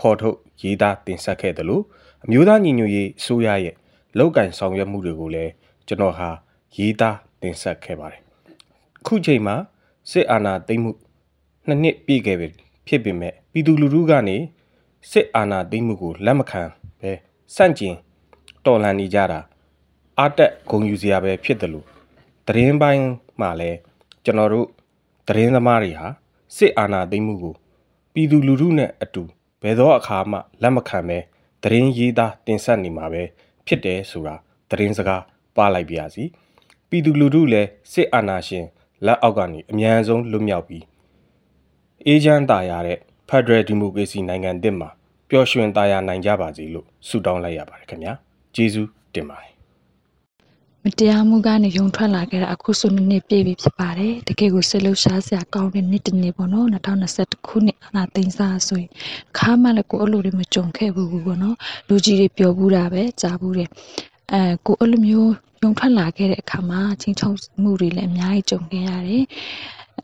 [0.01, 1.85] ဖော်ထုတ်ရေးသားတင်ဆက်ခဲ့တယ်လို့
[2.25, 3.77] အမျိုးသားညီညွတ်ရေးအစိုးရရဲ့
[4.16, 5.53] လောက်ကင်ဆောင်ရွက်မှုတွေကိုလည်း
[5.87, 6.29] ကျွန်တော်ဟာ
[6.77, 8.23] ရေးသားတင်ဆက်ခဲ့ပါတယ်
[9.07, 9.57] ခုချိန်မှာ
[10.11, 10.90] စစ်အာဏာသိမ်းမှု
[11.66, 12.49] နှစ်နှစ်ပြည့်ခဲ့ပြီ
[12.87, 14.37] ဖြစ်ပေမဲ့ပြည်သူလူထုကနေ
[15.11, 16.62] စစ်အာဏာသိမ်းမှုကိုလက်မခံ
[17.01, 17.12] ပဲ
[17.57, 17.94] စန့်ကျင်
[18.66, 19.40] တော်လှန်နေကြတာ
[20.18, 21.87] အာတက်ဂုံယူစရာပဲဖြစ်တယ်လို့
[22.47, 23.07] သတင်းပိုင်း
[23.40, 23.71] မှာလဲ
[24.25, 24.68] ကျွန်တော်တို့
[25.29, 26.07] သတင်းသမားတွေဟာ
[26.57, 27.55] စစ်အာဏာသိမ်းမှုကို
[28.12, 29.23] ပြည်သူလူထုနဲ့အတူ
[29.62, 31.18] ဘယ်သောအခါမှလက်မခံပဲ
[31.62, 33.23] သတင်းရေးသားတင်ဆက်နေမှာပဲ
[33.68, 34.35] ဖြစ်တယ်ဆိုတာ
[34.70, 35.22] သတင်းစကား
[35.57, 36.24] ပါလိုက်ပါစီ
[36.88, 38.66] ပြည်သူလူထုလည်းစစ်အာဏာရှင်
[39.07, 40.85] လက်အောက်ကနေအမြန်ဆုံးလွတ်မြောက်ပြီး
[42.07, 44.88] အေဂျင့်တာရတဲ့ဖက်ဒရယ်ဒီမိုကရေစီနိုင်ငံသစ်မှာ
[45.28, 48.12] ပျော်ရွှင်သားယာနိုင်ကြပါစေလို့ဆုတောင်းလိုက်ရပါတယ်ခင်ဗျာ
[48.54, 49.58] ကျေးဇူးတင်ပါတယ်
[50.85, 58.91] မတရားမှုကနေယုံထွက်လာခဲ့တာအခုဆိုနှစ်နှစ်ပြည့်ပြီဖြစ်ပါတယ်တကယ်ကိုစိတ်လှုပ်ရှားစရာကောင်းတဲ့နှစ်တစ်နှစ်ပေါ့နော်2021ခုနှစ်အနာသိန်းစားဆိုရင်
[59.38, 61.57] ခါမှလည်းကိုအဲ့လိုတွေမကြုံခဲ့ဘူးပေါ့နော်
[61.88, 63.69] လူကြီးတွေပြောဘူးတာပဲကြားဘူးတယ်
[64.33, 69.25] အဲကိုအဲ့လိုမျိုးယုံထွက်လာခဲ့တဲ့အခါမှာချင်းချောက်မှုတွေလည်းအများကြီးကြုံခဲ့ရတယ်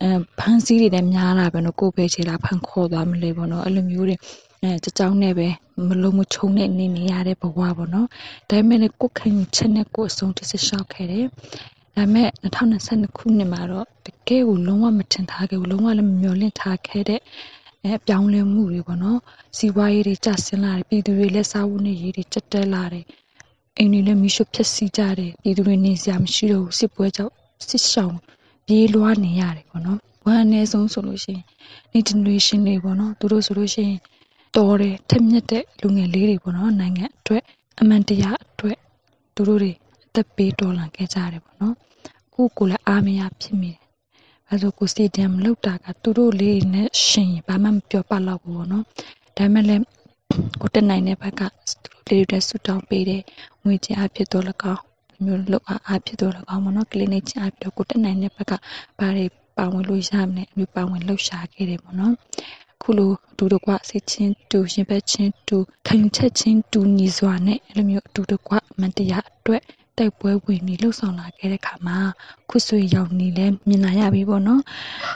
[0.01, 0.09] အဲ
[0.39, 4.15] ဖန်စီးတွေလည်းများလာပဲနော်ကိုပဲချေလာဖန်ခေါ်သွားမလဲပေါ့နော်အဲ့လိုမျိုးတွေ
[4.63, 5.47] အဲတကြောင်နဲ့ပဲ
[5.87, 8.07] မလုံးမချုံနဲ့နေနေရတဲ့ဘဝပေါ့နော်
[8.49, 11.25] ဒါပေမဲ့လည်းကိုခံချက်နဲ့ကိုအဆုံးတစလျှောက်ခဲ့တယ်
[11.95, 17.21] ဒါပေမဲ့2022ခုနှစ်မှာတော့တကယ်ကိုလုံးဝမထင်ထားခဲ့ဘူးလုံးဝလည်းမမျှော်လင့်ထားခဲ့တဲ့
[17.83, 19.19] အဲပြောင်းလဲမှုတွေပေါ့နော်
[19.57, 23.05] စီးပွားရေးတွေကျဆင်းလာတယ်ပြည်သူတွေလက်စားဝတ်နေရေးတွေကျက်တဲလာတယ်
[23.77, 27.33] အိမ်တွေလည်းမိရှုဖြစ်စီကြတယ်ပြည်သူတွေနေစရာမရှိတော့ဘူးစစ်ပွဲကြောင့်
[27.67, 28.15] စစ်ရှောင်
[28.65, 31.43] ပြေးလွှားနေရတယ်ပေါ့နော်ဝမ်းအနည်းဆုံးဆိုလို့ရှိရင်
[31.93, 33.99] new generation တွေပေါ့နော်သူတို့ဆိုလို့ရှိရင်
[34.57, 37.43] တော်တယ်ထက်မြက်တဲ့လူငယ်လေးတွေပေါ့နော်နိုင်ငံအတွက်
[37.79, 38.77] အမှန်တရားအတွက်
[39.35, 39.71] သူတို့တွေ
[40.07, 41.75] အသက်ပေးတော်လှန်ခဲ့ကြတယ်ပေါ့နော်
[42.27, 43.79] အခုကိုလည်းအားမရဖြစ်မိတယ်
[44.49, 48.85] အဲဆိုကိုစီတမ်လောက်တာကသူတို့လေးနဲ့ရှင်ဘာမှမပြောပါတော့ဘူးပေါ့နော်
[49.37, 49.83] ဒါမှလည်း
[50.61, 51.41] ကိုတက်နိုင်တဲ့ဘက်က
[51.83, 53.23] သူတို့လေးတွေဆူတောင်းပေးတယ်
[53.63, 54.81] ငွေကြေးအဖြစ်တော့လကောင်း
[55.23, 58.53] မျိုးလောက်အားဖြစ်တော့လကောင်းပေါ့နော်ကလင်းနေချအဖြစ်တော့ကိုတက်နိုင်တဲ့ဘက်က
[58.99, 59.25] ဘာတွေ
[59.57, 62.13] ပါဝင်လို့ရမလဲအမျိုးပါဝင်လှုပ်ရှားခဲ့တယ်ပေါ့နော်
[62.87, 69.63] ခုလိုအတူတကွစိတ်ချင်းတူရှင်ဘက်ချင်းတူခံယူချက်ချင်းတူညီစွာနဲ့အဲ့လိုမျိုးအတူတကွမန်တရားအတွက်
[69.97, 71.97] တိုက်ပွဲဝင်ပြီးလှုပ်ဆောင်လာခဲ့တဲ့ခါမှာ
[72.49, 74.61] ခုဆွေရောက်နေလဲမြင်လာရပြီပေါ့နော်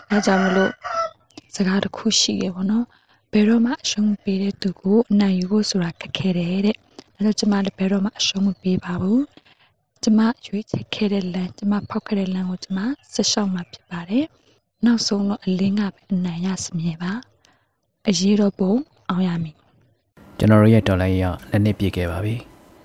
[0.10, 0.72] အဲကြောင့်မလို့
[1.56, 2.86] စကားတစ်ခုရှိရပေါ့နော်
[3.32, 6.76] ဘယ်တော့မှအရှုံးပေးတဲ့သူကိုအနိုင်ယူဖို့ဆိုတာခက်ခဲတယ်တဲ့
[7.18, 9.24] အဲတော့ကျမလည်းဘယ်တော့မှအရှုံးမပေးပါဘူး
[10.04, 12.80] ကျမရွေးချယ်ခဲ့တဲ့လမ်းကျမဖောက်ခဲ့တဲ့လမ်းကိုကျမ
[13.14, 14.26] ဆက်ရှောက်မှာဖြစ်ပါတယ်
[14.86, 17.14] နောက်ဆုံးတော့အလင်းကပဲအနိုင်ရစမြဲပါ
[18.10, 18.72] အရေးတော့ပုံ
[19.10, 19.56] အောင်ရမည်
[20.38, 22.36] ကျွန်တော်တို့ရဲ့တော်လိုင်းရနှစ်နှစ်ပြည့်ခဲ့ပါပြီ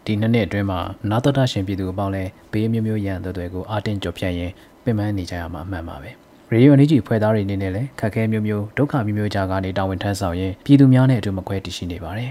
[0.04, 4.50] ဒီနှစ်နှစ်အတွင်းမှာနာတော်တာရှင်ပြည်သူအပေါင်းလဲဘေးမျိုးမျိုးရန်တော်တွေကိုအာတင်ကြော်ဖြတ်ရင်
[4.84, 6.10] ပင်ပန်းနေကြရမှာအမှန်ပါပဲ
[6.52, 12.30] ရေဒီယိုအန်ဂျီဖွဲ့သားတွေအနေနဲ့လည်းခက်ခဲမျိုးမျိုးဒုက္ခမျိုးမျိုးကြားကနေတာဝန်ထမ်းဆောင်ရင်ပြည်သူများနဲ့အတူမခွဲတည်ရှိနေပါတယ်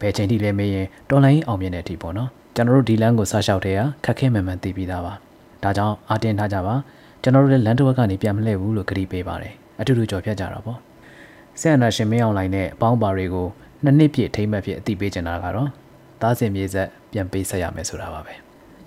[0.00, 5.14] ဘယ်ချိန်ထိလဲမေးရင်တော်လိုင်းအောင်မြင်တဲ့အထိပေါ့နော်ကျွန်တော်တို့ဒီလမ်းကိုစလျှောက်တဲ့အခက်ခဲမှန်မှန်သိပြီးသားပါ
[5.62, 6.74] ဒါကြောင့်အာတင်ထားကြပါ
[7.22, 10.78] ကျွန်တော်တို့လည်းလမ်းတစ်ဝက်ကနေပြန်မလှည့်ဘူးလို့ကြေပေးပါတယ်အတူတူကြော်ဖြတ်ကြတာပေါ့
[11.60, 13.46] ဆန်နာရှင်မင်းအောင်လိုင်းနဲ့အပေါင်းပါတွေကို
[13.84, 15.68] နှစ်နှစ်ပြည့်ထိမ့်မှတ်ဖြစ်အတိပေးချင်တာကတော့
[16.20, 18.34] သားစင်မြေဆက်ပြန်ပေးဆက်ရမယ်ဆိုတာပါပဲ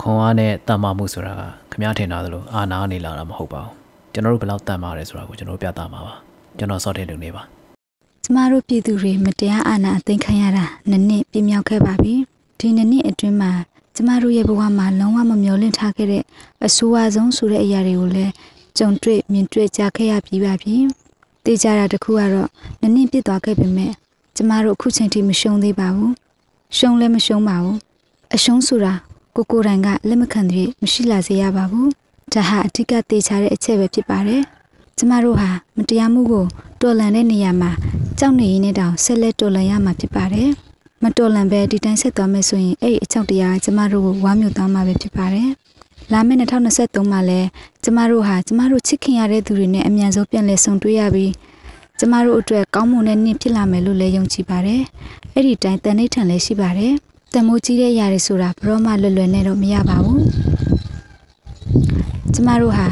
[0.02, 3.72] ခွန်အားနဲ့တမ္မာမှုဆိုတာကခမားထင်တာသလိုအာနာနေလာတာမဟုတ်ပါဘူး
[4.12, 6.14] ကျွန်တော်တို့ဘယ်လောက်တန်ပါတယ်ဆိုတာကိုကျွန်တော်ပြသမှာပါ
[6.58, 7.42] ကျွန်တော်စောတဲ့လူနေပါ
[8.24, 12.14] ကျမတို့ပြည်သူတွေမတရားအာဏာအသိမ်းခံရတာနှစ်နှစ်ပြည့်မြောက်ခဲ့ပါပြီ
[12.60, 13.52] ဒီနှစ်နှစ်အတွင်းမှာ
[13.94, 16.22] ကျမတို့ရဲ့ဘဝမှာလုံးဝမမျှော်လင့်ထားခဲ့တဲ့
[16.66, 18.32] အဆိုးအဆုံးဆိုတဲ့အရာတွေကိုလည်း
[18.78, 20.76] ကြုံတွေ့မြင်တွေ့ကြားခဲ့ရပြီးပါပြီ။
[21.44, 22.48] တေးကြတာတခုကတော့
[22.80, 23.92] နနင့်ပြစ်သွားခဲ့ပေမဲ့
[24.36, 26.10] ကျမတို့အခုချိန်ထိမရှုံးသေးပါဘူး။
[26.76, 27.76] ရှုံးလည်းမရှုံးပါဘူး။
[28.34, 28.94] အရှုံးဆိုတာ
[29.36, 31.88] ကိုကိုတိုင်ကလက်မခံသေးမရှိလာစေရပါဘူး။
[32.32, 34.42] ဒါဟာအထက်ကတေချာတဲ့အချက်ပဲဖြစ်ပါတယ်။
[34.98, 36.44] ကျမတို့ဟာမတရားမှုကို
[36.80, 37.70] တော်လန်တဲ့နေရာမှာ
[38.18, 40.48] ကြောက်နေရင်းနဲ့တောင်ဆက်လက်တော်လန်ရမှာဖြစ်ပါတယ်။
[41.02, 45.50] မတော်လန်ပဲဒီတိုင်းဆက်သွားမယ်ဆိုရင်အဲ့အချောက်တရားကျမတို့ကိုဝမ်းမြူသွားမှာပဲဖြစ်ပါတယ်။
[46.12, 47.48] လာမယ့်2023မှာလည်း
[47.84, 51.32] ကျမတို့ဟာကျမတို့ချစ်ခင်ရတဲ့သူတွေနဲ့အမြန်ဆုံးပြန်လည်ဆုံတွေ့ရပြီး
[51.98, 54.82] ကျမတို့အတွက်ကောင်းမွန်တဲ့နေ့ဖြစ်လာမယ်လို့လည်းယုံကြည်ပါတယ်။
[55.34, 56.92] အဲ့ဒီတိုင်းတန်ဋိဌာန်လည်းရှိပါတယ်။
[57.34, 60.20] တမိုးကြီးတဲ့အရာတွေဆိုတာဘရောမှလွယ်လွယ်နဲ့တော့မရပါဘူး။
[62.34, 62.88] ကျမတို့ဟာ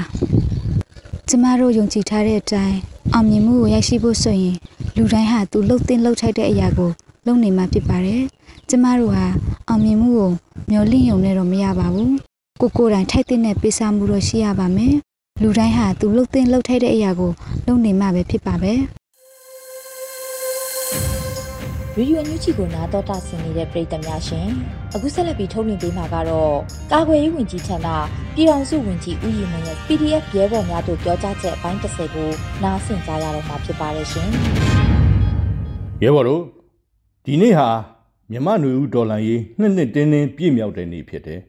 [1.29, 2.79] ကျမတို့ယုံကြည်ထားတဲ့အတိုင်း
[3.12, 4.57] အောင်မြင်မှုကိုရရှိဖို့ဆိုရင်
[4.96, 6.90] လူတိုင်းဟာသူလှုပ်သိမ်းလှုပ်ထိုက်တဲ့အရာကို
[7.27, 8.22] လုပ်နေမှဖြစ်ပါတယ်။
[8.68, 9.27] ကျမတို့ဟာ
[9.68, 10.31] အောင်မြင်မှုကို
[10.70, 12.12] မျှော်လင့်ရုံနဲ့တော့မရပါဘူး။
[12.64, 14.94] ကိုကိုယ်တိုင်ထိုက်တဲ့ပေးစားမှုတော့ရှိရပါမယ်။
[15.42, 17.33] လူတိုင်းဟာသူလှုပ်သိမ်းလှုပ်ထိုက်တဲ့အရာကို
[17.66, 18.72] လုပ်နေမှပဲဖြစ်ပါပဲ။
[21.96, 24.48] ရေဒီယိုအန်ယူဂျီကိုနားတော်တာဆင်နေတဲ့ပရိသတ်များရှင်
[24.94, 26.55] အခုဆက်လက်ပြီးထုတ်လွှင့်ပေးမှာကတော့
[26.92, 27.88] ကာကွယ်ရေးဝန်ကြီးဌာန
[28.35, 32.29] ပြည်ထောင်စုဝန်ကြီးဦးရီမွန်ရဲ့ PDF ရဲဘော်များတို့ပြောကြားချက်အပိုင်း30ကို
[32.62, 34.29] နားဆင်ကြရတော့မှာဖြစ်ပါတယ်ရှင်
[36.03, 36.42] ရဲဘော်တို့
[37.25, 37.68] ဒီနေ့ဟာ
[38.31, 41.40] မြမနွေဦးဒေါ်လာရေးနှစ်နှစ်တင်းတင်းပြည့်မြောက်တဲ့နေ့ဖြစ်တယ်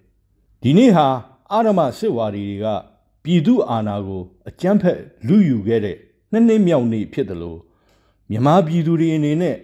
[0.65, 1.07] ဒီနေ့ဟာ
[1.51, 2.65] အာရမစစ်ဝါဒီတွေက
[3.23, 5.97] ပြည်သူအာဏာကို အကြမ်းဖက်လူယူခဲ့တဲ့
[6.31, 7.59] နှစ်နှစ်မြောက်နေ့ဖြစ်တယ်လို့
[8.29, 9.57] မြန်မာပြည်သူတွေအနေနဲ့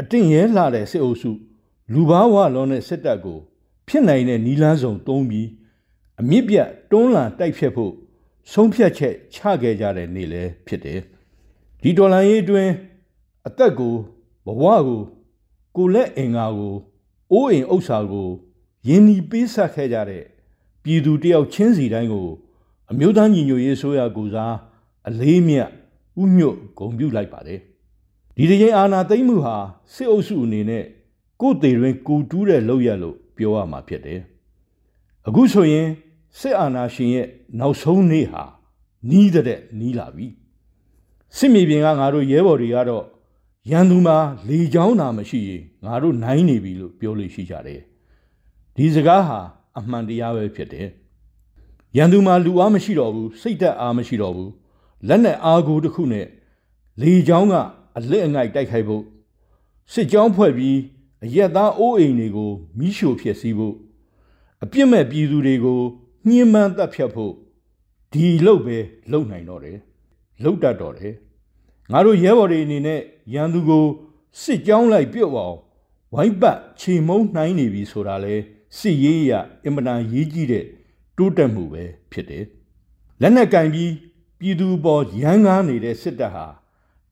[0.00, 1.30] အတင့်ရဲလာတဲ့စစ်အုပ်စု
[1.92, 3.38] လူဘာဝလုံးတဲ့စစ်တပ်ကို
[3.88, 5.48] ဖြစ်နိုင်တဲ့နီလန်းဆောင်တုံးပြီး
[6.20, 7.92] အမြင့်ပြတ်တွန်းလှန်တိုက်ဖြတ်ဖို့
[8.52, 11.00] ဆုံးဖြတ်ချက်ချခဲ့ကြတဲ့နေ့လည်းဖြစ်တယ်
[11.82, 12.72] ဒီဒေါ်လာရေးအတွင်း
[13.46, 13.94] အသက်ကို
[14.46, 15.00] ဘဝကို
[15.76, 16.74] ကိုလက်အင်္ဂါကို
[17.32, 18.30] အိုးအိမ်ဥစ္စာကို
[18.88, 20.24] ယင်းဒီပေးဆက်ခဲ့ကြတဲ့
[20.84, 22.28] ပြည်သူတယောက်ချင်းစီတိုင်းကို
[22.90, 24.54] အမျိုးသားညီညွတ်ရေးဆိုရကူစား
[25.08, 25.68] အလေးမြတ်
[26.22, 27.60] ဥညွတ်ဂုံပြုလိုက်ပါတယ်
[28.36, 29.56] ဒီဒီချင်းအာနာသိမ့်မှုဟာ
[29.94, 30.84] စစ်အုပ်စုအနေနဲ့
[31.40, 34.20] ကိုယ်သေးတွင်ကိုတူးတဲ့လောက်ရလို့ပြောရမှာဖြစ်တယ်
[35.26, 35.88] အခုဆိုရင်
[36.38, 38.44] စစ်အာဏာရှင်ရဲ့နောက်ဆုံးနေ့ဟာ
[39.10, 40.26] နီးတဲ့နီးလာပြီ
[41.36, 43.04] စစ်မြေပြင်ကငါတို့ရဲဘော်တွေကတော့
[43.70, 44.16] ရန်သူမှာ
[44.48, 47.80] လေချောင်းတာမရှိရင်ငါတို့နိုင်နေပြီလို့ပြောလို့ရှိကြတယ်
[48.76, 49.40] ဒီစကားဟာ
[49.78, 50.88] အမှန်တရားပဲဖြစ်တယ်
[51.96, 54.50] ရန်သူမှာလူအားမရှိတော့ဘူးစိတ်သက်အားမရှိတော့ဘူး
[55.08, 56.26] လက်နဲ့အားကိုတစ်ခုနဲ့
[57.00, 57.54] လေချောင်းက
[57.96, 59.02] အလစ်အငိုက်တိုက်ခိုက်ဖို့
[59.92, 60.78] စစ်ကြောင်းဖွဲ့ပြီး
[61.24, 63.74] အရက်သားအိုးအိမ်တွေကိုမိရှို့ဖျက်ဆီးဖို့
[64.64, 65.80] အပြစ်မဲ့ပြည်သူတွေကို
[66.28, 67.32] ညှဉ်းပန်းတပ်ဖြတ်ဖို့
[68.12, 68.78] ဒီလုပ်ပဲ
[69.12, 69.78] လုပ်နိုင်တော့တယ်
[70.44, 71.14] လုပ်တတ်တော့တယ်
[71.92, 73.00] ငါတို့ရဲဘော်တွေအနေနဲ့
[73.34, 73.84] ရန်သူကို
[74.42, 75.56] စစ်ကြောင်းလိုက်ပြုတ်အောင်
[76.14, 78.34] ဝိုင်းပတ်ခြေမုံနှိုင်းနေပြီဆိုတာလဲ
[78.78, 79.32] စစ်ရေးရ
[79.64, 80.64] အင်မတန်ရေးကြီးတဲ့
[81.16, 82.44] တိုးတက်မှုပဲဖြစ်တယ်
[83.20, 83.92] လက်နက်ကင်ပြီး
[84.38, 86.46] ပြည်သူပေါ်ရန်ကားနေတဲ့စစ်တပ်ဟာ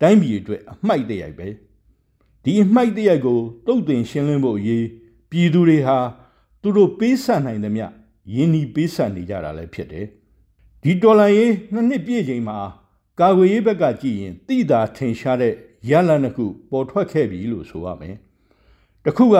[0.01, 1.49] တိုင်းပြည်အတွက်အမိုက်တရိုက်ပဲ
[2.45, 4.87] ဒီအမိုက်တရိုက်ကိုတုတ်တင်ရှင်းလင်းဖို့အရေး
[5.31, 5.99] ပြည်သူတွေဟာ
[6.63, 7.87] သူတို့ပေးဆပ်နိုင်သမျှ
[8.35, 10.07] ရင်းနှီးပေးဆပ်နေကြတာလည်းဖြစ်တယ်
[10.83, 12.59] ဒီတော်လန်ရေးနှစ်နှစ်ပြည့်ချိန်မှာ
[13.21, 15.55] ကာကွယ်ရေးဘက်ကကြည့်ရင်တိတာထင်ရှားတဲ့
[15.91, 18.17] ရလနှစ်ခုပေါ်ထွက်ခဲ့ပြီလို့ဆိုရမယ်
[19.05, 19.37] တခုက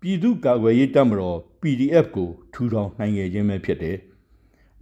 [0.00, 3.98] ပြည်သူ့ကာကွယ်ရေးတပ်မတော် PDF ကိုထူထောင်နိုင်ခဲ့ခြင်းပဲဖြစ်တယ်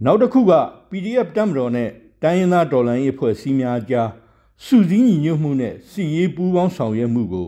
[0.03, 0.53] နောက်တစ်ခုက
[0.89, 1.89] PDF တပ်မတော်နဲ့
[2.23, 4.09] တိုင်းရင်းသားတော်လှန်ရေးအဖွဲ့အစည်းများကြား
[4.65, 7.47] စုစည်းညီညွတ်မှုနဲ့စီရေးပူးပေါင်းဆောင်ရွက်မှုကို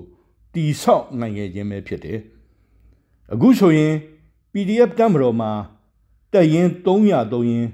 [0.53, 2.19] တီဆောက်နိုင်ခဲ့ခြင်းပဲဖြစ်တယ်
[3.33, 3.93] အခုဆိုရင်
[4.53, 5.51] PDF တပ်မတော်မှာ
[6.33, 7.67] တက်ရင်303ရင်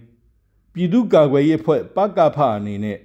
[0.74, 2.98] ပြည်သူ့ကာကွယ်ရေးအဖွဲ့ပကဖအနေနဲ့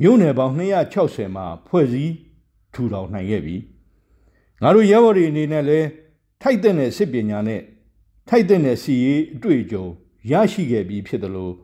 [0.00, 2.12] မြို့နယ်ပေါင်း260မှာဖွဲ့စည်း
[2.72, 3.56] ထူထောင်နိုင်ခဲ့ပြီ
[4.62, 5.86] ငါတို့ရဲဘော်တွေအနေနဲ့လည်း
[6.42, 7.60] ထိုက်တဲ့စစ်ပညာနဲ့
[8.28, 9.84] ထိုက်တဲ့စီရေးအတွေ့အကြုံ
[10.30, 11.54] ရရှိခဲ့ပြီးဖြစ်တယ်လို့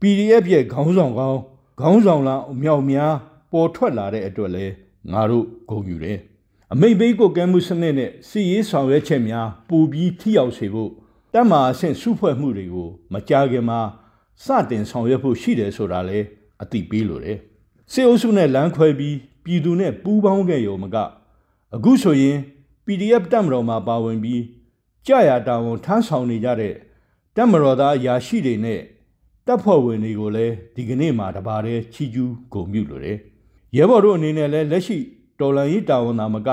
[0.00, 1.40] PDF ရဲ့ခေါင်းဆောင်ကောင်း
[1.80, 3.12] ခေါင်းဆောင်လားအမြောက်များ
[3.52, 4.66] ပေါ်ထွက်လာတဲ့အတွက်လဲ
[5.12, 6.18] ငါတို့ဂုဏ်ယူတယ်
[6.72, 10.90] အမိတ်ဘေးကိုကဲမှုစနစ်နဲ့စီရေးဆောင်ရွက်ချက်များပူပြီးထိရောက်စေဖို့
[11.32, 13.80] တက်မာအဆင့်စုဖွဲ့မှုတွေကိုမကြခင်မှာ
[14.44, 16.18] စတင်ဆောင်ရွက်ဖို့ရှိတယ်ဆိုတာလဲ
[16.62, 17.38] အတိပေးလို့တယ်
[17.92, 20.96] စေအုပ်စုနဲ့လမ်းခွဲပြီးပြည်သူနဲ့ပူးပေါင်းခဲ့ရုံမက
[21.76, 22.36] အခုဆိုရင်
[22.86, 24.42] PDF တက်မတော်မှာပါဝင်ပြီး
[25.06, 26.74] ကြာရတာဝန်ထမ်းဆောင်နေကြတဲ့
[27.36, 28.80] တက်မတော်သားယာရှိတွေနဲ့
[29.46, 33.18] တပ်ဖွဲ့ဝင်တွေကိုလည်းဒီကနေ့မှာတပါးတည်းချီးကျူးဂုဏ်ပြုလိုတယ်
[33.76, 34.96] ရဲဘော်တို့အနေနဲ့လည်းလက်ရှိ
[35.40, 36.48] တော်လှန်ရေးတာဝန်သာမက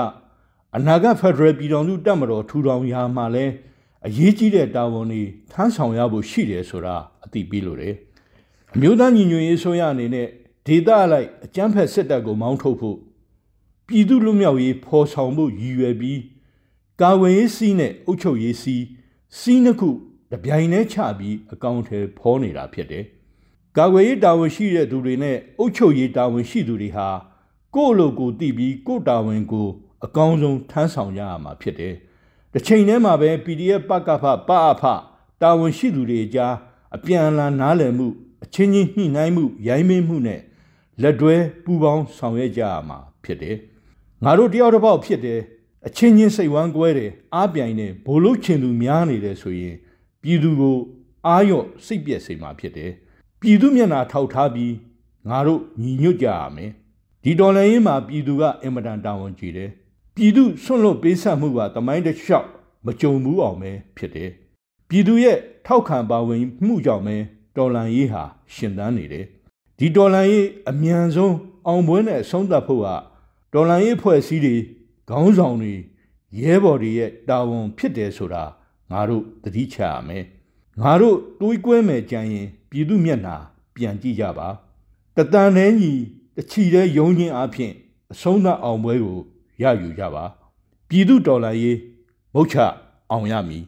[0.76, 3.52] အနာဂတ်ဖက်ဒရယ်ပြည်တော်စုတပ်မတော်ထူထောင်ရာမှာလည်း
[4.06, 7.94] အရေးကြီးတဲ့တာဝန်တွေထမ်းဆောင်ရဖို့ရှိတယ်ဆိုတာအသိပေးလိုတယ်
[8.74, 10.28] အမျိုးသားညီညွတ်ရေးဆိုရအနေနဲ့
[10.66, 12.98] ဒေသအလိုက်အကြမ်းဖက်စစ်တပ်ကိုမောင်းထုတ်ဖို့
[13.88, 16.20] ပြည်သူလူမျိုးရေးဖော်ဆောင်ဖို့ရည်ရွယ်ပြီး
[17.00, 18.84] ကာဝေးရေးစီးနဲ့အုပ်ချုပ်ရေးစီး
[19.38, 19.90] စီးနှစ်ခု
[20.32, 23.04] တပြိုင်တည်းချပြီးအကောင့်ထဲဖော်နေတာဖြစ်တယ်။
[23.76, 27.08] ကာဝေးရေးတာဝန်ရှိတဲ့သူတွေနဲ့အုပ်ချုပ်ရေးတာဝန်ရှိသူတွေဟာ
[27.74, 29.68] ကိုယ့်လိုကိုသိပြီးကိုယ့်တာဝန်ကို
[30.04, 31.94] အကောင်းဆုံးထမ်းဆောင်ရမှာဖြစ်တယ်။
[32.52, 34.82] တစ်ချိန်တည်းမှာပဲ PDF ပကဖပအဖ
[35.42, 36.54] တာဝန်ရှိသူတွေကြား
[36.96, 38.06] အပြန်အလှန်နားလည်မှု
[38.44, 40.40] အချင်းချင်းညှိနှိုင်းမှုရိုင်းမင်းမှုနဲ့
[41.02, 43.58] လက်တွဲပူးပေါင်းဆောင်ရွက်ကြရမှာဖြစ်တယ်။
[44.24, 45.40] ငါတို့တယောက်တစ်ပေါက်ဖြစ်တယ်
[45.86, 49.76] အချင်းချင်းစိတ်ဝမ်းကွဲတယ်အားပြိုင်တယ်ဘိုလ်လို့ချင်သူများနေတယ်ဆိုရင်
[50.22, 50.76] ပြည်သူကို
[51.26, 52.90] အာရော့စိတ်ပြက်စေမှာဖြစ်တယ်
[53.40, 54.74] ပြည်သူမျက်နှာထောက်ထားပြီး
[55.28, 56.70] ငါတို့ညီညွတ်ကြရမယ်
[57.24, 59.70] ဒီတော်လှန်ရေးမှာပြည်သူကအင်မတန်တာဝန်ကြီးတယ်
[60.14, 62.48] ပြည်သူဆွန့်လွတ်ပေးဆက်မှုကတမိုင်းတစ်လျှောက်
[62.86, 64.30] မကြုံဘူးအောင်ပဲဖြစ်တယ်
[64.88, 67.16] ပြည်သူရဲ့ထောက်ခံပါဝင်မှုကြောင့်ပဲ
[67.56, 68.22] တော်လှန်ရေးဟာ
[68.54, 69.26] ရှင်သန်နေတယ်
[69.78, 71.34] ဒီတော်လှန်ရေးအမြန်ဆုံး
[71.66, 72.88] အောင်ပွဲနဲ့ဆုံးသတ်ဖို့က
[73.54, 74.56] တော်လှန်ရေးဖွဲ့စည်းတွေ
[75.08, 75.74] ခေါင်းဆောင်တွေ
[76.40, 78.44] ရဲဘော်တွေရဲ့တာဝန်ဖြစ်တယ်ဆိုတာ
[78.90, 80.24] ငါတို့သတိချရမယ်
[80.82, 83.36] ငါတို့တွေးကွဲမယ်ကြံရင်ပြည်သူမျက်နှာ
[83.74, 84.48] ပြန်ကြည့်ကြပါ
[85.16, 85.92] တတန်နှဲညီ
[86.36, 87.72] တချီတဲ့ယုံချင်းအဖြစ်
[88.12, 89.20] အဆုံးသတ်အောင်ပွဲကို
[89.62, 90.24] ရယူကြပါ
[90.88, 91.78] ပြည်သူတော်လှန်ရေး
[92.34, 92.56] မုတ်ချ
[93.10, 93.64] အောင်ရမည်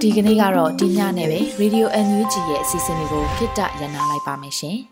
[0.00, 4.91] ဒီကနေ့ကတော့ဒီညနဲ့ပဲ Radio NUG ရဲ့အစီအစဉ်လေးကိုခਿੱတရနာလိုက်ပါမယ်ရှင်